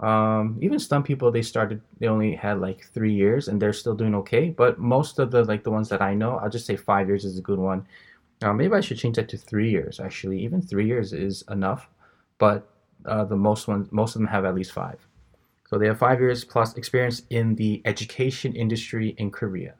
um, 0.00 0.58
even 0.62 0.78
some 0.78 1.02
people 1.02 1.32
they 1.32 1.42
started 1.42 1.80
they 1.98 2.06
only 2.06 2.34
had 2.34 2.60
like 2.60 2.84
three 2.94 3.12
years 3.12 3.48
and 3.48 3.60
they're 3.60 3.72
still 3.72 3.94
doing 3.94 4.14
okay. 4.14 4.50
But 4.50 4.78
most 4.78 5.18
of 5.18 5.30
the 5.32 5.44
like 5.44 5.64
the 5.64 5.72
ones 5.72 5.88
that 5.88 6.00
I 6.02 6.14
know, 6.14 6.36
I'll 6.38 6.50
just 6.50 6.66
say 6.66 6.76
five 6.76 7.08
years 7.08 7.24
is 7.24 7.38
a 7.38 7.42
good 7.42 7.58
one. 7.58 7.86
Uh, 8.42 8.52
maybe 8.52 8.74
I 8.74 8.80
should 8.80 8.98
change 8.98 9.16
that 9.16 9.28
to 9.30 9.36
three 9.36 9.70
years. 9.70 9.98
Actually, 9.98 10.38
even 10.40 10.62
three 10.62 10.86
years 10.86 11.12
is 11.12 11.42
enough, 11.50 11.88
but 12.38 12.68
uh, 13.04 13.24
the 13.24 13.36
most 13.36 13.66
ones, 13.66 13.88
most 13.90 14.14
of 14.14 14.20
them 14.20 14.28
have 14.28 14.44
at 14.44 14.54
least 14.54 14.72
five. 14.72 14.98
So 15.68 15.76
they 15.76 15.86
have 15.86 15.98
five 15.98 16.20
years 16.20 16.44
plus 16.44 16.74
experience 16.76 17.22
in 17.30 17.54
the 17.56 17.82
education 17.84 18.54
industry 18.54 19.14
in 19.18 19.30
Korea. 19.30 19.74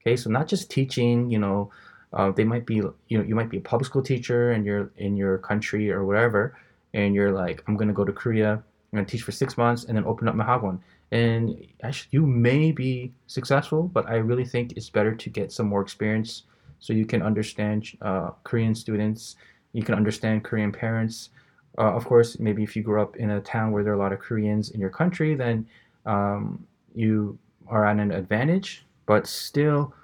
Okay, 0.00 0.16
so 0.16 0.30
not 0.30 0.46
just 0.46 0.70
teaching. 0.70 1.30
You 1.30 1.38
know, 1.38 1.70
uh, 2.12 2.30
they 2.32 2.44
might 2.44 2.66
be 2.66 2.76
you 2.76 2.94
know 3.10 3.24
you 3.24 3.34
might 3.34 3.48
be 3.48 3.58
a 3.58 3.60
public 3.60 3.86
school 3.86 4.02
teacher 4.02 4.52
and 4.52 4.64
you're 4.66 4.90
in 4.98 5.16
your 5.16 5.38
country 5.38 5.90
or 5.90 6.04
whatever, 6.04 6.56
and 6.94 7.14
you're 7.14 7.32
like, 7.32 7.64
I'm 7.66 7.76
gonna 7.76 7.92
go 7.92 8.04
to 8.04 8.12
Korea. 8.12 8.52
I'm 8.52 8.96
gonna 8.96 9.06
teach 9.06 9.22
for 9.22 9.32
six 9.32 9.56
months 9.56 9.84
and 9.84 9.96
then 9.96 10.04
open 10.04 10.28
up 10.28 10.34
my 10.34 10.44
hagwon. 10.44 10.80
And 11.10 11.66
actually, 11.82 12.08
you 12.10 12.26
may 12.26 12.72
be 12.72 13.12
successful, 13.26 13.84
but 13.84 14.06
I 14.08 14.16
really 14.16 14.44
think 14.44 14.72
it's 14.76 14.90
better 14.90 15.14
to 15.14 15.30
get 15.30 15.50
some 15.50 15.66
more 15.66 15.82
experience 15.82 16.44
so 16.82 16.92
you 16.92 17.06
can 17.06 17.22
understand 17.22 17.86
uh, 18.02 18.30
Korean 18.42 18.74
students, 18.74 19.36
you 19.72 19.84
can 19.84 19.94
understand 19.94 20.42
Korean 20.42 20.72
parents. 20.72 21.30
Uh, 21.78 21.94
of 21.94 22.04
course, 22.04 22.40
maybe 22.40 22.64
if 22.64 22.74
you 22.74 22.82
grew 22.82 23.00
up 23.00 23.14
in 23.16 23.30
a 23.30 23.40
town 23.40 23.70
where 23.70 23.84
there 23.84 23.92
are 23.92 23.96
a 23.96 23.98
lot 24.00 24.12
of 24.12 24.18
Koreans 24.18 24.70
in 24.70 24.80
your 24.80 24.90
country, 24.90 25.36
then 25.36 25.64
um, 26.06 26.66
you 26.92 27.38
are 27.68 27.86
at 27.86 27.98
an 27.98 28.10
advantage. 28.10 28.84
But 29.06 29.28
still, 29.28 29.94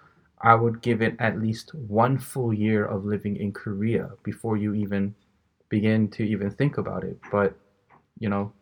I 0.40 0.54
would 0.54 0.80
give 0.80 1.02
it 1.02 1.16
at 1.18 1.42
least 1.42 1.75
one 1.75 2.16
full 2.16 2.54
year 2.54 2.85
of 2.85 3.04
living 3.04 3.37
in 3.37 3.50
Korea 3.50 4.11
before 4.23 4.56
you 4.56 4.73
even 4.75 5.12
begin 5.68 6.08
to 6.12 6.23
even 6.23 6.49
think 6.49 6.78
about 6.78 7.02
it. 7.02 7.18
But 7.32 7.56
you 8.20 8.28
know, 8.28 8.52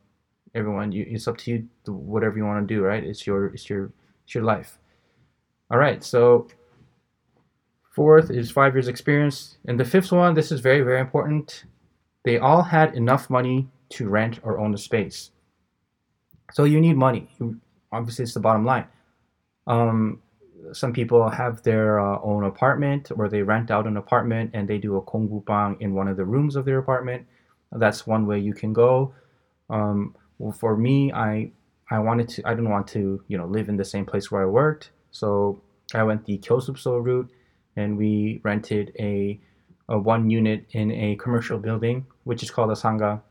everyone, 0.54 0.90
you, 0.90 1.04
it's 1.06 1.28
up 1.28 1.36
to 1.38 1.50
you. 1.50 1.68
To 1.84 1.92
whatever 1.92 2.38
you 2.38 2.46
want 2.46 2.66
to 2.66 2.74
do, 2.74 2.82
right? 2.82 3.04
It's 3.04 3.26
your, 3.26 3.48
it's 3.48 3.68
your, 3.68 3.92
it's 4.24 4.34
your 4.34 4.44
life. 4.44 4.78
All 5.70 5.78
right, 5.78 6.02
so 6.02 6.48
Fourth 7.96 8.30
is 8.30 8.50
five 8.50 8.74
years 8.74 8.88
experience. 8.88 9.56
And 9.66 9.80
the 9.80 9.84
fifth 9.86 10.12
one, 10.12 10.34
this 10.34 10.52
is 10.52 10.60
very, 10.60 10.82
very 10.82 11.00
important. 11.00 11.64
They 12.26 12.36
all 12.36 12.60
had 12.60 12.94
enough 12.94 13.30
money 13.30 13.68
to 13.94 14.06
rent 14.06 14.38
or 14.42 14.58
own 14.58 14.74
a 14.74 14.78
space. 14.78 15.30
So 16.52 16.64
you 16.64 16.78
need 16.78 16.98
money. 16.98 17.30
obviously, 17.90 18.24
it's 18.24 18.34
the 18.34 18.40
bottom 18.40 18.66
line. 18.66 18.84
Um, 19.66 20.20
some 20.74 20.92
people 20.92 21.26
have 21.30 21.62
their 21.62 21.98
uh, 21.98 22.20
own 22.22 22.44
apartment 22.44 23.10
or 23.16 23.30
they 23.30 23.40
rent 23.40 23.70
out 23.70 23.86
an 23.86 23.96
apartment 23.96 24.50
and 24.52 24.68
they 24.68 24.76
do 24.76 24.96
a 24.96 25.02
kongbupang 25.02 25.80
in 25.80 25.94
one 25.94 26.06
of 26.06 26.18
the 26.18 26.24
rooms 26.26 26.54
of 26.54 26.66
their 26.66 26.76
apartment. 26.76 27.26
That's 27.72 28.06
one 28.06 28.26
way 28.26 28.38
you 28.38 28.52
can 28.52 28.74
go. 28.74 29.14
Um, 29.70 30.14
well, 30.38 30.52
for 30.52 30.76
me, 30.76 31.14
I 31.14 31.50
I 31.90 32.00
wanted 32.00 32.28
to 32.28 32.42
I 32.44 32.50
didn't 32.50 32.70
want 32.70 32.88
to 32.88 33.24
you 33.28 33.38
know 33.38 33.46
live 33.46 33.70
in 33.70 33.78
the 33.78 33.86
same 33.86 34.04
place 34.04 34.30
where 34.30 34.42
I 34.42 34.46
worked, 34.46 34.90
so 35.12 35.62
I 35.94 36.02
went 36.02 36.26
the 36.26 36.36
Kyosupso 36.38 37.02
route 37.02 37.30
and 37.76 37.96
we 37.96 38.40
rented 38.42 38.92
a, 38.98 39.38
a 39.88 39.98
one 39.98 40.30
unit 40.30 40.66
in 40.72 40.90
a 40.90 41.16
commercial 41.16 41.58
building, 41.58 42.06
which 42.24 42.42
is 42.42 42.50
called 42.50 42.70
a 42.70 42.76
sanga, 42.76 43.22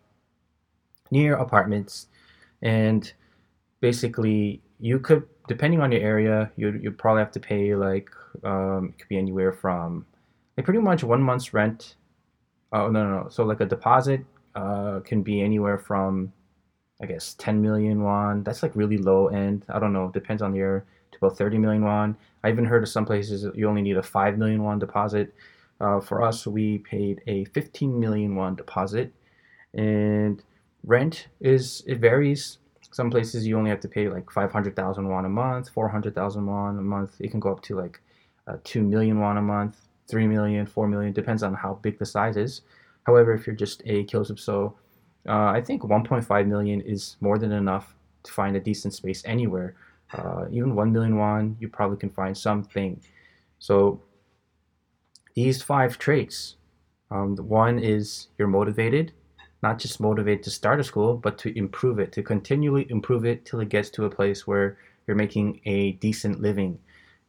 near 1.12 1.36
apartments. 1.36 2.08
And 2.62 3.12
basically, 3.82 4.62
you 4.80 5.00
could, 5.00 5.24
depending 5.48 5.82
on 5.82 5.92
your 5.92 6.02
area, 6.02 6.52
you 6.56 6.80
you 6.82 6.92
probably 6.92 7.22
have 7.22 7.32
to 7.32 7.40
pay 7.40 7.76
like 7.76 8.10
um, 8.44 8.90
it 8.90 9.00
could 9.00 9.10
be 9.10 9.18
anywhere 9.18 9.52
from 9.52 10.06
like 10.58 10.66
pretty 10.66 10.80
much 10.80 11.04
one 11.04 11.22
month's 11.22 11.54
rent. 11.54 11.96
Oh 12.72 12.90
no 12.90 13.04
no 13.04 13.24
no! 13.24 13.30
So 13.30 13.44
like 13.44 13.62
a 13.62 13.66
deposit 13.66 14.26
uh, 14.56 15.00
can 15.02 15.22
be 15.22 15.42
anywhere 15.42 15.78
from 15.78 16.32
I 17.02 17.06
guess 17.06 17.34
10 17.36 17.62
million 17.62 18.04
won. 18.04 18.44
That's 18.44 18.64
like 18.64 18.76
really 18.76 18.98
low 18.98 19.28
end. 19.28 19.66
I 19.70 19.80
don't 19.80 19.94
know. 19.94 20.12
Depends 20.14 20.42
on 20.42 20.52
the 20.52 20.60
your 20.60 20.86
to 21.12 21.18
about 21.26 21.38
30 21.38 21.58
million 21.58 21.84
won. 21.84 22.18
I 22.44 22.50
even 22.50 22.66
heard 22.66 22.84
of 22.84 22.90
some 22.90 23.06
places 23.06 23.46
you 23.56 23.68
only 23.68 23.82
need 23.82 23.98
a 23.98 24.04
5 24.04 24.38
million 24.38 24.64
won 24.64 24.80
deposit. 24.80 25.34
Uh, 25.80 26.00
for 26.00 26.24
us, 26.24 26.48
we 26.48 26.80
paid 26.80 27.22
a 27.28 27.46
15 27.46 28.00
million 28.00 28.36
won 28.36 28.56
deposit, 28.56 29.14
and 29.74 30.42
rent 30.86 31.28
is 31.42 31.84
it 31.86 32.00
varies. 32.00 32.60
Some 32.92 33.12
places 33.12 33.46
you 33.46 33.58
only 33.58 33.70
have 33.72 33.82
to 33.82 33.90
pay 33.90 34.08
like 34.08 34.32
500,000 34.32 35.10
won 35.10 35.26
a 35.26 35.30
month, 35.30 35.68
400,000 35.70 36.46
won 36.46 36.80
a 36.80 36.82
month. 36.82 37.16
It 37.20 37.32
can 37.32 37.42
go 37.42 37.52
up 37.52 37.62
to 37.64 37.76
like 37.76 38.00
uh, 38.48 38.56
2 38.64 38.82
million 38.84 39.20
won 39.20 39.38
a 39.38 39.42
month, 39.42 39.82
3 40.08 40.28
million, 40.28 40.66
4 40.66 40.88
million, 40.88 41.12
depends 41.12 41.44
on 41.44 41.54
how 41.54 41.74
big 41.82 42.00
the 42.00 42.06
size 42.06 42.38
is. 42.38 42.62
However, 43.06 43.34
if 43.34 43.46
you're 43.46 43.56
just 43.56 43.82
a 43.86 44.06
Kyosupso, 44.06 44.76
uh, 45.28 45.52
I 45.54 45.62
think 45.62 45.82
1.5 45.82 46.48
million 46.48 46.82
is 46.82 47.18
more 47.22 47.38
than 47.38 47.52
enough 47.52 47.96
to 48.24 48.32
find 48.32 48.56
a 48.56 48.60
decent 48.60 48.94
space 48.94 49.22
anywhere 49.26 49.76
uh, 50.14 50.46
even 50.52 50.76
1 50.76 50.92
million 50.92 51.18
won, 51.18 51.58
you 51.60 51.68
probably 51.68 51.98
can 51.98 52.10
find 52.10 52.38
something. 52.38 53.02
So 53.60 54.02
these 55.34 55.62
five 55.62 55.98
traits, 55.98 56.56
um, 57.12 57.36
one 57.38 57.80
is 57.80 58.28
you're 58.38 58.48
motivated, 58.48 59.14
not 59.64 59.80
just 59.80 60.00
motivated 60.00 60.44
to 60.44 60.52
start 60.52 60.80
a 60.80 60.84
school, 60.84 61.18
but 61.18 61.38
to 61.40 61.58
improve 61.58 62.00
it, 62.00 62.12
to 62.14 62.24
continually 62.24 62.86
improve 62.90 63.26
it 63.26 63.46
till 63.46 63.60
it 63.60 63.70
gets 63.70 63.90
to 63.92 64.06
a 64.06 64.10
place 64.10 64.46
where 64.46 64.78
you're 65.08 65.18
making 65.18 65.62
a 65.66 65.94
decent 65.94 66.42
living. 66.42 66.80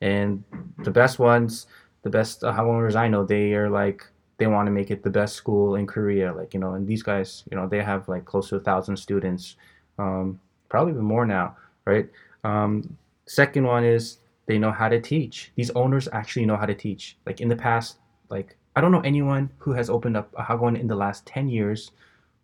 And 0.00 0.44
the 0.78 0.90
best 0.90 1.18
ones, 1.18 1.66
the 2.02 2.10
best 2.10 2.42
Hagwon 2.42 2.76
owners 2.76 2.96
I 2.96 3.08
know, 3.08 3.24
they 3.24 3.54
are 3.54 3.70
like 3.70 4.06
they 4.38 4.46
want 4.46 4.66
to 4.66 4.72
make 4.72 4.90
it 4.90 5.02
the 5.02 5.10
best 5.10 5.34
school 5.34 5.76
in 5.76 5.86
Korea. 5.86 6.32
Like 6.32 6.54
you 6.54 6.60
know, 6.60 6.74
and 6.74 6.86
these 6.86 7.02
guys, 7.02 7.44
you 7.50 7.56
know, 7.56 7.66
they 7.66 7.82
have 7.82 8.08
like 8.08 8.24
close 8.24 8.48
to 8.50 8.56
a 8.56 8.60
thousand 8.60 8.96
students, 8.96 9.56
um, 9.98 10.40
probably 10.68 10.92
even 10.92 11.04
more 11.04 11.26
now, 11.26 11.56
right? 11.84 12.08
Um, 12.44 12.96
second 13.26 13.64
one 13.64 13.84
is 13.84 14.18
they 14.46 14.58
know 14.58 14.72
how 14.72 14.88
to 14.88 15.00
teach. 15.00 15.52
These 15.56 15.70
owners 15.70 16.08
actually 16.12 16.46
know 16.46 16.56
how 16.56 16.66
to 16.66 16.74
teach. 16.74 17.16
Like 17.26 17.40
in 17.40 17.48
the 17.48 17.56
past, 17.56 17.98
like 18.28 18.56
I 18.76 18.80
don't 18.80 18.92
know 18.92 19.00
anyone 19.00 19.50
who 19.58 19.72
has 19.72 19.90
opened 19.90 20.16
up 20.16 20.32
a 20.36 20.42
hagwon 20.42 20.78
in 20.78 20.86
the 20.86 20.94
last 20.94 21.26
10 21.26 21.48
years 21.48 21.92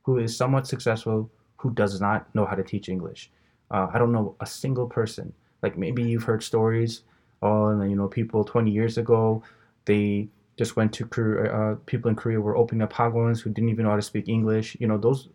who 0.02 0.18
is 0.18 0.36
somewhat 0.36 0.66
successful 0.66 1.30
who 1.56 1.70
does 1.70 2.00
not 2.00 2.34
know 2.34 2.44
how 2.44 2.56
to 2.56 2.62
teach 2.64 2.88
English. 2.88 3.30
Uh, 3.70 3.86
I 3.92 3.98
don't 3.98 4.12
know 4.12 4.34
a 4.40 4.46
single 4.46 4.86
person. 4.86 5.32
Like 5.62 5.78
maybe 5.78 6.02
you've 6.02 6.24
heard 6.24 6.42
stories, 6.42 7.02
oh, 7.40 7.68
and 7.68 7.88
you 7.88 7.96
know, 7.96 8.08
people 8.08 8.44
20 8.44 8.70
years 8.70 8.98
ago, 8.98 9.42
they 9.84 10.28
just 10.56 10.76
went 10.76 10.92
to 10.94 11.06
Korea, 11.06 11.52
uh, 11.52 11.74
people 11.86 12.08
in 12.08 12.16
Korea 12.16 12.40
were 12.40 12.56
opening 12.56 12.82
up 12.82 12.92
hagwons 12.92 13.40
who 13.40 13.50
didn't 13.50 13.70
even 13.70 13.84
know 13.84 13.90
how 13.90 13.96
to 13.96 14.02
speak 14.02 14.28
English. 14.28 14.76
You 14.80 14.86
know, 14.86 14.98
those, 14.98 15.28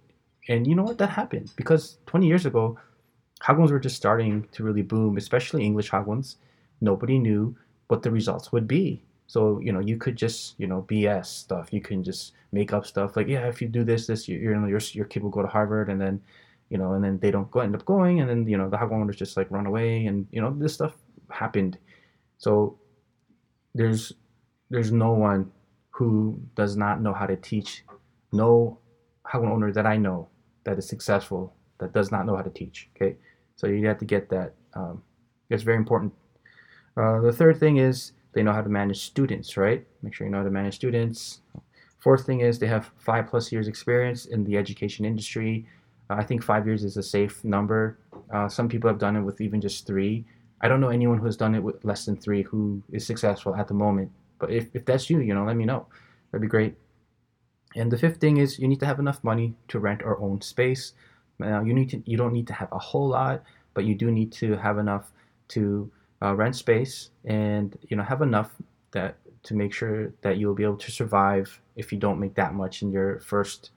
and 0.48 0.68
you 0.68 0.76
know 0.76 0.84
what? 0.84 0.98
That 0.98 1.10
happened 1.10 1.52
because 1.56 1.98
20 2.06 2.28
years 2.28 2.46
ago, 2.46 2.78
Hagwons 3.42 3.70
were 3.72 3.80
just 3.80 3.96
starting 3.96 4.48
to 4.52 4.64
really 4.64 4.82
boom, 4.82 5.18
especially 5.18 5.64
English 5.64 5.92
Hagwons. 5.92 6.38
Nobody 6.82 7.20
knew 7.20 7.56
what 7.88 8.02
the 8.02 8.12
results 8.12 8.52
would 8.52 8.68
be. 8.68 9.04
So, 9.28 9.60
you 9.60 9.72
know, 9.72 9.80
you 9.80 9.98
could 9.98 10.16
just, 10.16 10.56
you 10.58 10.68
know, 10.68 10.86
BS 10.90 11.26
stuff. 11.26 11.72
You 11.72 11.82
can 11.82 12.04
just 12.04 12.34
make 12.52 12.74
up 12.74 12.86
stuff 12.86 13.16
like, 13.16 13.28
yeah, 13.28 13.48
if 13.48 13.62
you 13.62 13.68
do 13.68 13.84
this, 13.84 14.08
this, 14.08 14.28
you, 14.28 14.40
you 14.40 14.56
know, 14.56 14.68
your, 14.68 14.80
your 14.94 15.06
kid 15.06 15.22
will 15.22 15.30
go 15.30 15.42
to 15.42 15.48
Harvard 15.48 15.90
and 15.90 16.00
then, 16.00 16.22
you 16.70 16.78
know, 16.78 16.94
and 16.94 17.04
then 17.04 17.20
they 17.20 17.32
don't 17.32 17.50
go 17.52 17.62
end 17.62 17.76
up 17.76 17.86
going, 17.86 18.20
and 18.20 18.30
then 18.30 18.48
you 18.48 18.58
know 18.58 18.70
the 18.70 18.78
hagwon 18.78 19.14
just 19.16 19.38
like 19.38 19.50
run 19.50 19.66
away, 19.66 20.06
and 20.06 20.28
you 20.32 20.42
know 20.42 20.54
this 20.54 20.74
stuff 20.74 20.96
happened. 21.30 21.78
So 22.38 22.78
there's 23.74 24.14
there's 24.70 24.92
no 24.92 25.12
one 25.12 25.52
who 25.90 26.40
does 26.56 26.78
not 26.78 27.02
know 27.02 27.14
how 27.14 27.26
to 27.26 27.36
teach. 27.36 27.84
No 28.32 28.78
hagwon 29.26 29.52
owner 29.52 29.72
that 29.72 29.86
I 29.86 29.98
know 29.98 30.28
that 30.64 30.78
is 30.78 30.88
successful 30.88 31.54
that 31.80 31.94
does 31.94 32.12
not 32.12 32.26
know 32.26 32.36
how 32.36 32.42
to 32.42 32.50
teach. 32.50 32.90
Okay, 32.96 33.16
so 33.56 33.68
you 33.68 33.88
have 33.88 34.00
to 34.00 34.06
get 34.06 34.30
that. 34.30 34.54
Um, 34.74 35.02
it's 35.50 35.64
very 35.64 35.78
important. 35.78 36.14
Uh, 36.96 37.22
the 37.22 37.32
third 37.32 37.60
thing 37.60 37.78
is 37.78 38.14
they 38.34 38.44
know 38.44 38.54
how 38.54 38.62
to 38.62 38.70
manage 38.70 39.02
students, 39.02 39.56
right? 39.58 39.86
Make 40.02 40.14
sure 40.14 40.26
you 40.28 40.32
know 40.32 40.40
how 40.40 40.44
to 40.44 40.52
manage 40.52 40.76
students. 40.76 41.42
Fourth 42.00 42.26
thing 42.26 42.42
is 42.42 42.60
they 42.60 42.68
have 42.68 42.92
five 42.98 43.28
plus 43.28 43.52
years 43.52 43.68
experience 43.68 44.26
in 44.26 44.44
the 44.44 44.58
education 44.58 45.06
industry. 45.06 45.66
Uh, 46.10 46.16
I 46.16 46.24
think 46.24 46.44
five 46.44 46.66
years 46.66 46.84
is 46.84 46.98
a 46.98 47.04
safe 47.04 47.44
number. 47.44 47.98
Uh, 48.34 48.48
some 48.48 48.70
people 48.70 48.90
have 48.90 49.00
done 49.00 49.16
it 49.16 49.22
with 49.22 49.42
even 49.42 49.62
just 49.62 49.88
three. 49.88 50.26
I 50.62 50.68
don't 50.68 50.82
know 50.82 50.90
anyone 50.90 51.20
who 51.20 51.26
has 51.26 51.38
done 51.38 51.56
it 51.56 51.64
with 51.64 51.84
less 51.86 52.06
than 52.06 52.18
three 52.18 52.44
who 52.44 52.82
is 52.92 53.06
successful 53.06 53.56
at 53.56 53.68
the 53.68 53.74
moment. 53.74 54.12
But 54.40 54.52
if, 54.52 54.68
if 54.74 54.86
that's 54.86 55.10
you, 55.10 55.20
you 55.20 55.34
know, 55.34 55.46
let 55.46 55.56
me 55.56 55.66
know. 55.66 55.88
That'd 56.32 56.42
be 56.42 56.48
great. 56.48 56.76
And 57.76 57.92
the 57.92 57.98
fifth 57.98 58.18
thing 58.18 58.38
is 58.38 58.60
you 58.60 58.68
need 58.68 58.80
to 58.80 58.86
have 58.86 59.00
enough 59.00 59.24
money 59.24 59.56
to 59.70 59.80
rent 59.80 60.02
or 60.04 60.20
own 60.20 60.42
space. 60.42 60.94
Now 61.40 61.64
you 61.64 61.74
need 61.74 61.90
to 61.92 62.02
you 62.06 62.18
don't 62.18 62.34
need 62.34 62.48
to 62.48 62.54
have 62.54 62.70
a 62.72 62.80
whole 62.80 63.10
lot, 63.10 63.44
but 63.74 63.86
you 63.86 63.94
do 63.94 64.12
need 64.12 64.32
to 64.34 64.56
have 64.58 64.78
enough 64.78 65.12
to 65.50 65.92
uh, 66.22 66.34
rent 66.34 66.56
space 66.56 67.12
and 67.26 67.78
you 67.90 67.98
know 67.98 68.04
have 68.04 68.22
enough 68.22 68.52
that 68.92 69.18
to 69.44 69.54
make 69.54 69.74
sure 69.74 70.12
that 70.22 70.38
you'll 70.38 70.56
be 70.56 70.64
able 70.64 70.78
to 70.78 70.92
survive 70.92 71.62
if 71.76 71.92
you 71.92 71.98
don't 71.98 72.20
make 72.20 72.34
that 72.36 72.54
much 72.54 72.82
in 72.82 72.92
your 72.92 73.20
first 73.20 73.72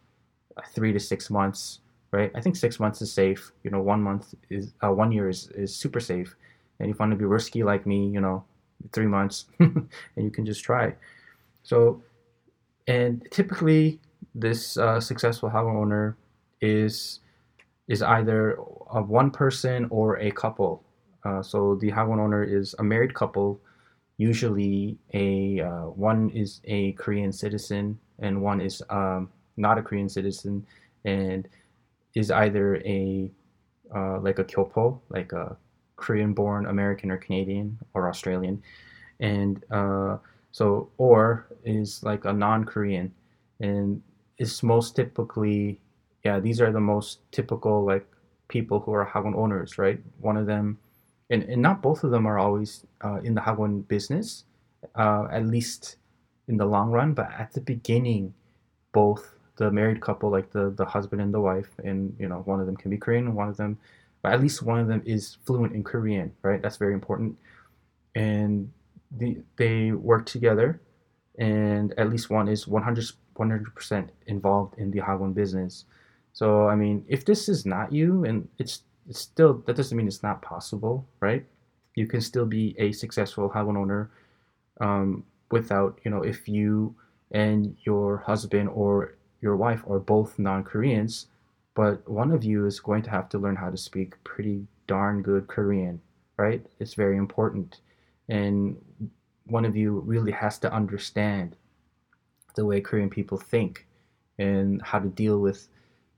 uh, 0.56 0.62
three 0.74 0.92
to 0.92 0.98
six 0.98 1.30
months 1.30 1.80
right 2.12 2.30
i 2.34 2.40
think 2.40 2.56
six 2.56 2.80
months 2.80 3.02
is 3.02 3.12
safe 3.12 3.52
you 3.62 3.70
know 3.70 3.80
one 3.80 4.02
month 4.02 4.34
is 4.48 4.72
uh, 4.82 4.90
one 4.90 5.12
year 5.12 5.28
is, 5.28 5.48
is 5.48 5.74
super 5.74 6.00
safe 6.00 6.34
and 6.78 6.90
if 6.90 6.94
you 6.94 6.98
want 6.98 7.12
to 7.12 7.16
be 7.16 7.24
risky 7.24 7.62
like 7.62 7.86
me 7.86 8.08
you 8.08 8.20
know 8.20 8.42
three 8.92 9.06
months 9.06 9.46
and 9.58 9.88
you 10.16 10.30
can 10.30 10.44
just 10.44 10.62
try. 10.62 10.94
So 11.62 12.02
and 12.86 13.26
typically 13.30 14.00
this 14.34 14.76
uh, 14.76 15.00
successful 15.00 15.50
hagwon 15.50 15.76
owner 15.76 16.16
is 16.60 17.20
is 17.88 18.02
either 18.02 18.56
a 18.92 19.02
one 19.02 19.30
person 19.30 19.86
or 19.90 20.18
a 20.18 20.30
couple. 20.30 20.82
Uh, 21.24 21.42
so 21.42 21.74
the 21.76 21.90
hagwon 21.90 22.20
owner 22.20 22.42
is 22.44 22.74
a 22.78 22.82
married 22.82 23.14
couple 23.14 23.60
usually 24.20 24.98
a 25.14 25.60
uh, 25.60 25.86
one 25.96 26.28
is 26.34 26.60
a 26.64 26.92
korean 26.92 27.32
citizen 27.32 27.98
and 28.18 28.42
one 28.42 28.60
is 28.60 28.82
um, 28.90 29.30
not 29.56 29.78
a 29.78 29.82
korean 29.82 30.10
citizen 30.10 30.64
and 31.06 31.48
is 32.14 32.30
either 32.30 32.76
a 32.84 33.30
uh, 33.96 34.20
like 34.20 34.38
a 34.38 34.44
kyopo 34.44 35.00
like 35.08 35.32
a 35.32 35.56
Korean 36.00 36.32
born 36.32 36.66
American 36.66 37.10
or 37.10 37.18
Canadian 37.18 37.78
or 37.94 38.08
Australian. 38.08 38.62
And 39.20 39.62
uh, 39.70 40.16
so, 40.52 40.88
or 40.98 41.46
is 41.64 42.02
like 42.02 42.24
a 42.24 42.32
non 42.32 42.64
Korean. 42.64 43.12
And 43.60 44.02
it's 44.38 44.62
most 44.62 44.96
typically, 44.96 45.80
yeah, 46.24 46.40
these 46.40 46.60
are 46.60 46.72
the 46.72 46.80
most 46.80 47.20
typical 47.30 47.84
like 47.84 48.06
people 48.48 48.80
who 48.80 48.92
are 48.92 49.06
Hagwon 49.06 49.36
owners, 49.36 49.78
right? 49.78 50.00
One 50.20 50.36
of 50.36 50.46
them, 50.46 50.78
and, 51.30 51.42
and 51.44 51.62
not 51.62 51.82
both 51.82 52.02
of 52.02 52.10
them 52.10 52.26
are 52.26 52.38
always 52.38 52.84
uh, 53.04 53.20
in 53.22 53.34
the 53.34 53.40
Hagwon 53.40 53.86
business, 53.86 54.44
uh, 54.96 55.28
at 55.30 55.46
least 55.46 55.96
in 56.48 56.56
the 56.56 56.66
long 56.66 56.90
run, 56.90 57.14
but 57.14 57.30
at 57.38 57.52
the 57.52 57.60
beginning, 57.60 58.34
both 58.92 59.34
the 59.56 59.70
married 59.70 60.00
couple, 60.00 60.30
like 60.30 60.50
the, 60.50 60.70
the 60.70 60.84
husband 60.84 61.22
and 61.22 61.32
the 61.32 61.40
wife, 61.40 61.70
and 61.84 62.16
you 62.18 62.28
know, 62.28 62.38
one 62.46 62.60
of 62.60 62.66
them 62.66 62.76
can 62.76 62.90
be 62.90 62.96
Korean, 62.96 63.34
one 63.34 63.48
of 63.48 63.56
them 63.56 63.78
but 64.22 64.32
at 64.32 64.40
least 64.40 64.62
one 64.62 64.78
of 64.80 64.88
them 64.88 65.02
is 65.04 65.38
fluent 65.46 65.74
in 65.74 65.82
Korean, 65.82 66.32
right? 66.42 66.60
That's 66.60 66.76
very 66.76 66.94
important. 66.94 67.36
And 68.14 68.72
the, 69.10 69.38
they 69.56 69.92
work 69.92 70.26
together, 70.26 70.80
and 71.38 71.94
at 71.98 72.10
least 72.10 72.30
one 72.30 72.48
is 72.48 72.66
100 72.68 73.12
100% 73.40 74.08
involved 74.26 74.78
in 74.78 74.90
the 74.90 75.00
Hagwon 75.00 75.34
business. 75.34 75.84
So 76.32 76.68
I 76.68 76.76
mean, 76.76 77.04
if 77.08 77.24
this 77.24 77.48
is 77.48 77.66
not 77.66 77.92
you, 77.92 78.24
and 78.24 78.48
it's 78.58 78.82
it's 79.08 79.20
still 79.20 79.62
that 79.66 79.76
doesn't 79.76 79.96
mean 79.96 80.06
it's 80.06 80.22
not 80.22 80.42
possible, 80.42 81.06
right? 81.20 81.44
You 81.96 82.06
can 82.06 82.20
still 82.20 82.46
be 82.46 82.74
a 82.78 82.92
successful 82.92 83.50
Hagwon 83.50 83.76
owner 83.76 84.10
um, 84.80 85.24
without 85.50 85.98
you 86.04 86.10
know 86.10 86.22
if 86.22 86.48
you 86.48 86.94
and 87.32 87.76
your 87.84 88.18
husband 88.18 88.68
or 88.68 89.14
your 89.40 89.56
wife 89.56 89.82
are 89.88 89.98
both 89.98 90.38
non-Koreans 90.38 91.26
but 91.74 92.08
one 92.08 92.30
of 92.32 92.44
you 92.44 92.66
is 92.66 92.80
going 92.80 93.02
to 93.02 93.10
have 93.10 93.28
to 93.30 93.38
learn 93.38 93.56
how 93.56 93.70
to 93.70 93.76
speak 93.76 94.22
pretty 94.24 94.66
darn 94.86 95.22
good 95.22 95.46
Korean, 95.46 96.00
right? 96.36 96.64
It's 96.78 96.94
very 96.94 97.16
important. 97.16 97.80
And 98.28 98.76
one 99.46 99.64
of 99.64 99.76
you 99.76 100.00
really 100.00 100.32
has 100.32 100.58
to 100.60 100.72
understand 100.72 101.56
the 102.56 102.64
way 102.64 102.80
Korean 102.80 103.10
people 103.10 103.38
think 103.38 103.86
and 104.38 104.82
how 104.82 104.98
to 104.98 105.08
deal 105.08 105.38
with 105.38 105.68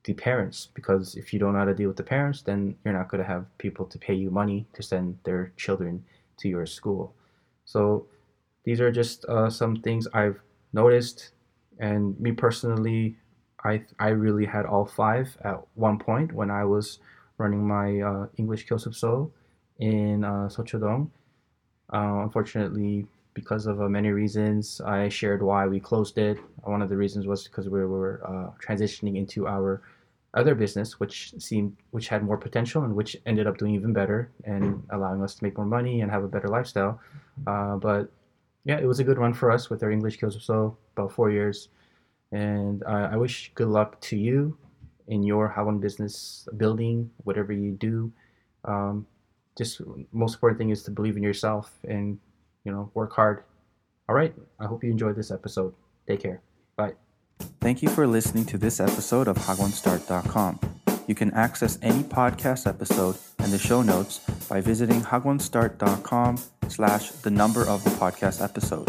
the 0.05 0.15
parents 0.15 0.69
because 0.75 1.15
if 1.15 1.33
you 1.33 1.39
don't 1.39 1.53
know 1.53 1.61
how 1.61 1.65
to 1.65 1.75
deal 1.75 1.89
with 1.89 1.97
the 1.97 2.03
parents 2.03 2.43
then 2.43 2.75
you're 2.85 2.95
not 2.95 3.09
going 3.09 3.23
to 3.23 3.27
have 3.27 3.47
people 3.59 3.87
to 3.87 3.99
pay 3.99 4.15
you 4.15 4.31
money 4.31 4.67
to 4.73 4.83
send 4.83 5.17
their 5.25 5.53
children 5.57 6.05
to 6.39 6.49
your 6.49 6.67
school 6.67 7.15
so 7.65 8.07
these 8.65 8.81
are 8.81 8.91
just 8.91 9.25
uh, 9.27 9.49
some 9.49 9.77
things 9.77 10.09
i've 10.15 10.41
noticed 10.73 11.31
and 11.79 12.19
me 12.19 12.33
personally 12.33 13.17
I 13.65 13.83
I 13.99 14.09
really 14.09 14.47
had 14.47 14.67
all 14.67 14.85
five 14.85 15.37
at 15.45 15.61
one 15.75 15.99
point 15.99 16.33
when 16.33 16.51
I 16.51 16.65
was 16.65 16.99
running 17.39 17.67
my 17.67 18.01
uh, 18.01 18.27
English 18.37 18.67
Kyosupso 18.67 19.31
in 19.79 20.25
uh, 20.25 20.49
Sochodong. 20.49 21.11
Uh, 21.93 22.23
unfortunately, 22.23 23.07
because 23.35 23.67
of 23.67 23.81
uh, 23.81 23.89
many 23.89 24.11
reasons, 24.11 24.81
I 24.81 25.09
shared 25.09 25.43
why 25.43 25.67
we 25.67 25.81
closed 25.81 26.19
it. 26.19 26.39
One 26.65 26.83
of 26.83 26.89
the 26.89 26.97
reasons 26.97 27.27
was 27.27 27.45
because 27.45 27.69
we 27.69 27.85
were 27.85 28.21
uh, 28.27 28.51
transitioning 28.65 29.17
into 29.17 29.47
our 29.47 29.83
other 30.35 30.55
business, 30.55 30.99
which 30.99 31.35
seemed 31.39 31.77
which 31.91 32.09
had 32.09 32.23
more 32.25 32.39
potential 32.39 32.85
and 32.85 32.95
which 32.95 33.17
ended 33.27 33.47
up 33.47 33.59
doing 33.59 33.75
even 33.75 33.93
better 33.93 34.31
and 34.45 34.83
allowing 34.91 35.23
us 35.23 35.35
to 35.35 35.45
make 35.45 35.57
more 35.57 35.67
money 35.67 36.01
and 36.01 36.11
have 36.11 36.25
a 36.25 36.29
better 36.29 36.49
lifestyle. 36.49 36.99
Uh, 37.47 37.77
but 37.77 38.11
yeah, 38.65 38.79
it 38.79 38.87
was 38.87 39.01
a 39.01 39.05
good 39.05 39.19
run 39.19 39.35
for 39.35 39.51
us 39.51 39.69
with 39.69 39.83
our 39.83 39.91
English 39.91 40.19
Kyosupso, 40.19 40.75
about 40.97 41.13
four 41.13 41.31
years. 41.31 41.69
And 42.33 42.83
I 42.85 43.17
wish 43.17 43.53
good 43.55 43.69
luck 43.69 44.01
to 44.03 44.17
you 44.17 44.57
in 45.07 45.23
your 45.23 45.53
Hagwon 45.55 45.81
business 45.81 46.49
building, 46.57 47.11
whatever 47.25 47.53
you 47.53 47.73
do. 47.73 48.11
Um, 48.65 49.07
just 49.57 49.83
most 50.13 50.35
important 50.35 50.59
thing 50.59 50.71
is 50.71 50.83
to 50.85 50.91
believe 50.91 51.17
in 51.17 51.23
yourself 51.23 51.79
and 51.85 52.19
you 52.65 52.73
know 52.73 52.91
work 52.95 53.13
hard. 53.13 53.45
All 54.09 54.15
right. 54.15 54.35
I 54.59 54.67
hope 54.67 54.83
you 54.83 54.91
enjoyed 54.91 55.17
this 55.17 55.31
episode. 55.31 55.75
Take 56.09 56.23
care. 56.23 56.41
Bye. 56.77 56.95
Thank 57.61 57.83
you 57.83 57.89
for 57.89 58.07
listening 58.07 58.45
to 58.47 58.59
this 58.59 58.81
episode 58.81 59.29
of 59.29 59.37
hagwonstart.com. 59.37 60.61
You 61.07 61.15
can 61.15 61.33
access 61.35 61.79
any 61.83 62.03
podcast 62.03 62.67
episode 62.67 63.17
and 63.39 63.53
the 63.53 63.59
show 63.59 63.83
notes 63.83 64.19
by 64.49 64.61
visiting 64.61 65.01
hagwonstart.com 65.01 66.39
slash 66.69 67.11
the 67.11 67.31
number 67.31 67.67
of 67.67 67.85
the 67.85 67.91
podcast 67.91 68.43
episode. 68.43 68.89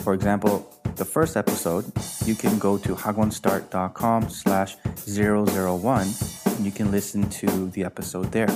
For 0.00 0.14
example, 0.14 0.81
the 0.96 1.04
first 1.04 1.36
episode, 1.36 1.84
you 2.24 2.34
can 2.34 2.58
go 2.58 2.78
to 2.78 2.94
hagwonstart.com 2.94 4.28
slash 4.28 4.76
001 5.06 6.08
and 6.46 6.64
you 6.64 6.72
can 6.72 6.90
listen 6.90 7.28
to 7.30 7.70
the 7.70 7.84
episode 7.84 8.32
there. 8.32 8.48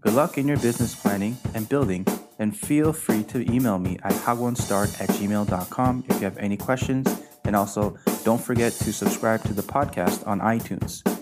Good 0.00 0.14
luck 0.14 0.38
in 0.38 0.48
your 0.48 0.56
business 0.58 0.94
planning 0.94 1.36
and 1.54 1.68
building, 1.68 2.06
and 2.38 2.56
feel 2.56 2.92
free 2.92 3.22
to 3.24 3.38
email 3.52 3.78
me 3.78 3.98
at 4.02 4.12
hagwonstart 4.12 4.98
at 5.00 5.10
gmail.com 5.10 6.04
if 6.08 6.16
you 6.16 6.24
have 6.24 6.38
any 6.38 6.56
questions. 6.56 7.06
And 7.44 7.54
also, 7.54 7.98
don't 8.24 8.40
forget 8.40 8.72
to 8.72 8.92
subscribe 8.92 9.42
to 9.44 9.52
the 9.52 9.62
podcast 9.62 10.26
on 10.26 10.40
iTunes. 10.40 11.19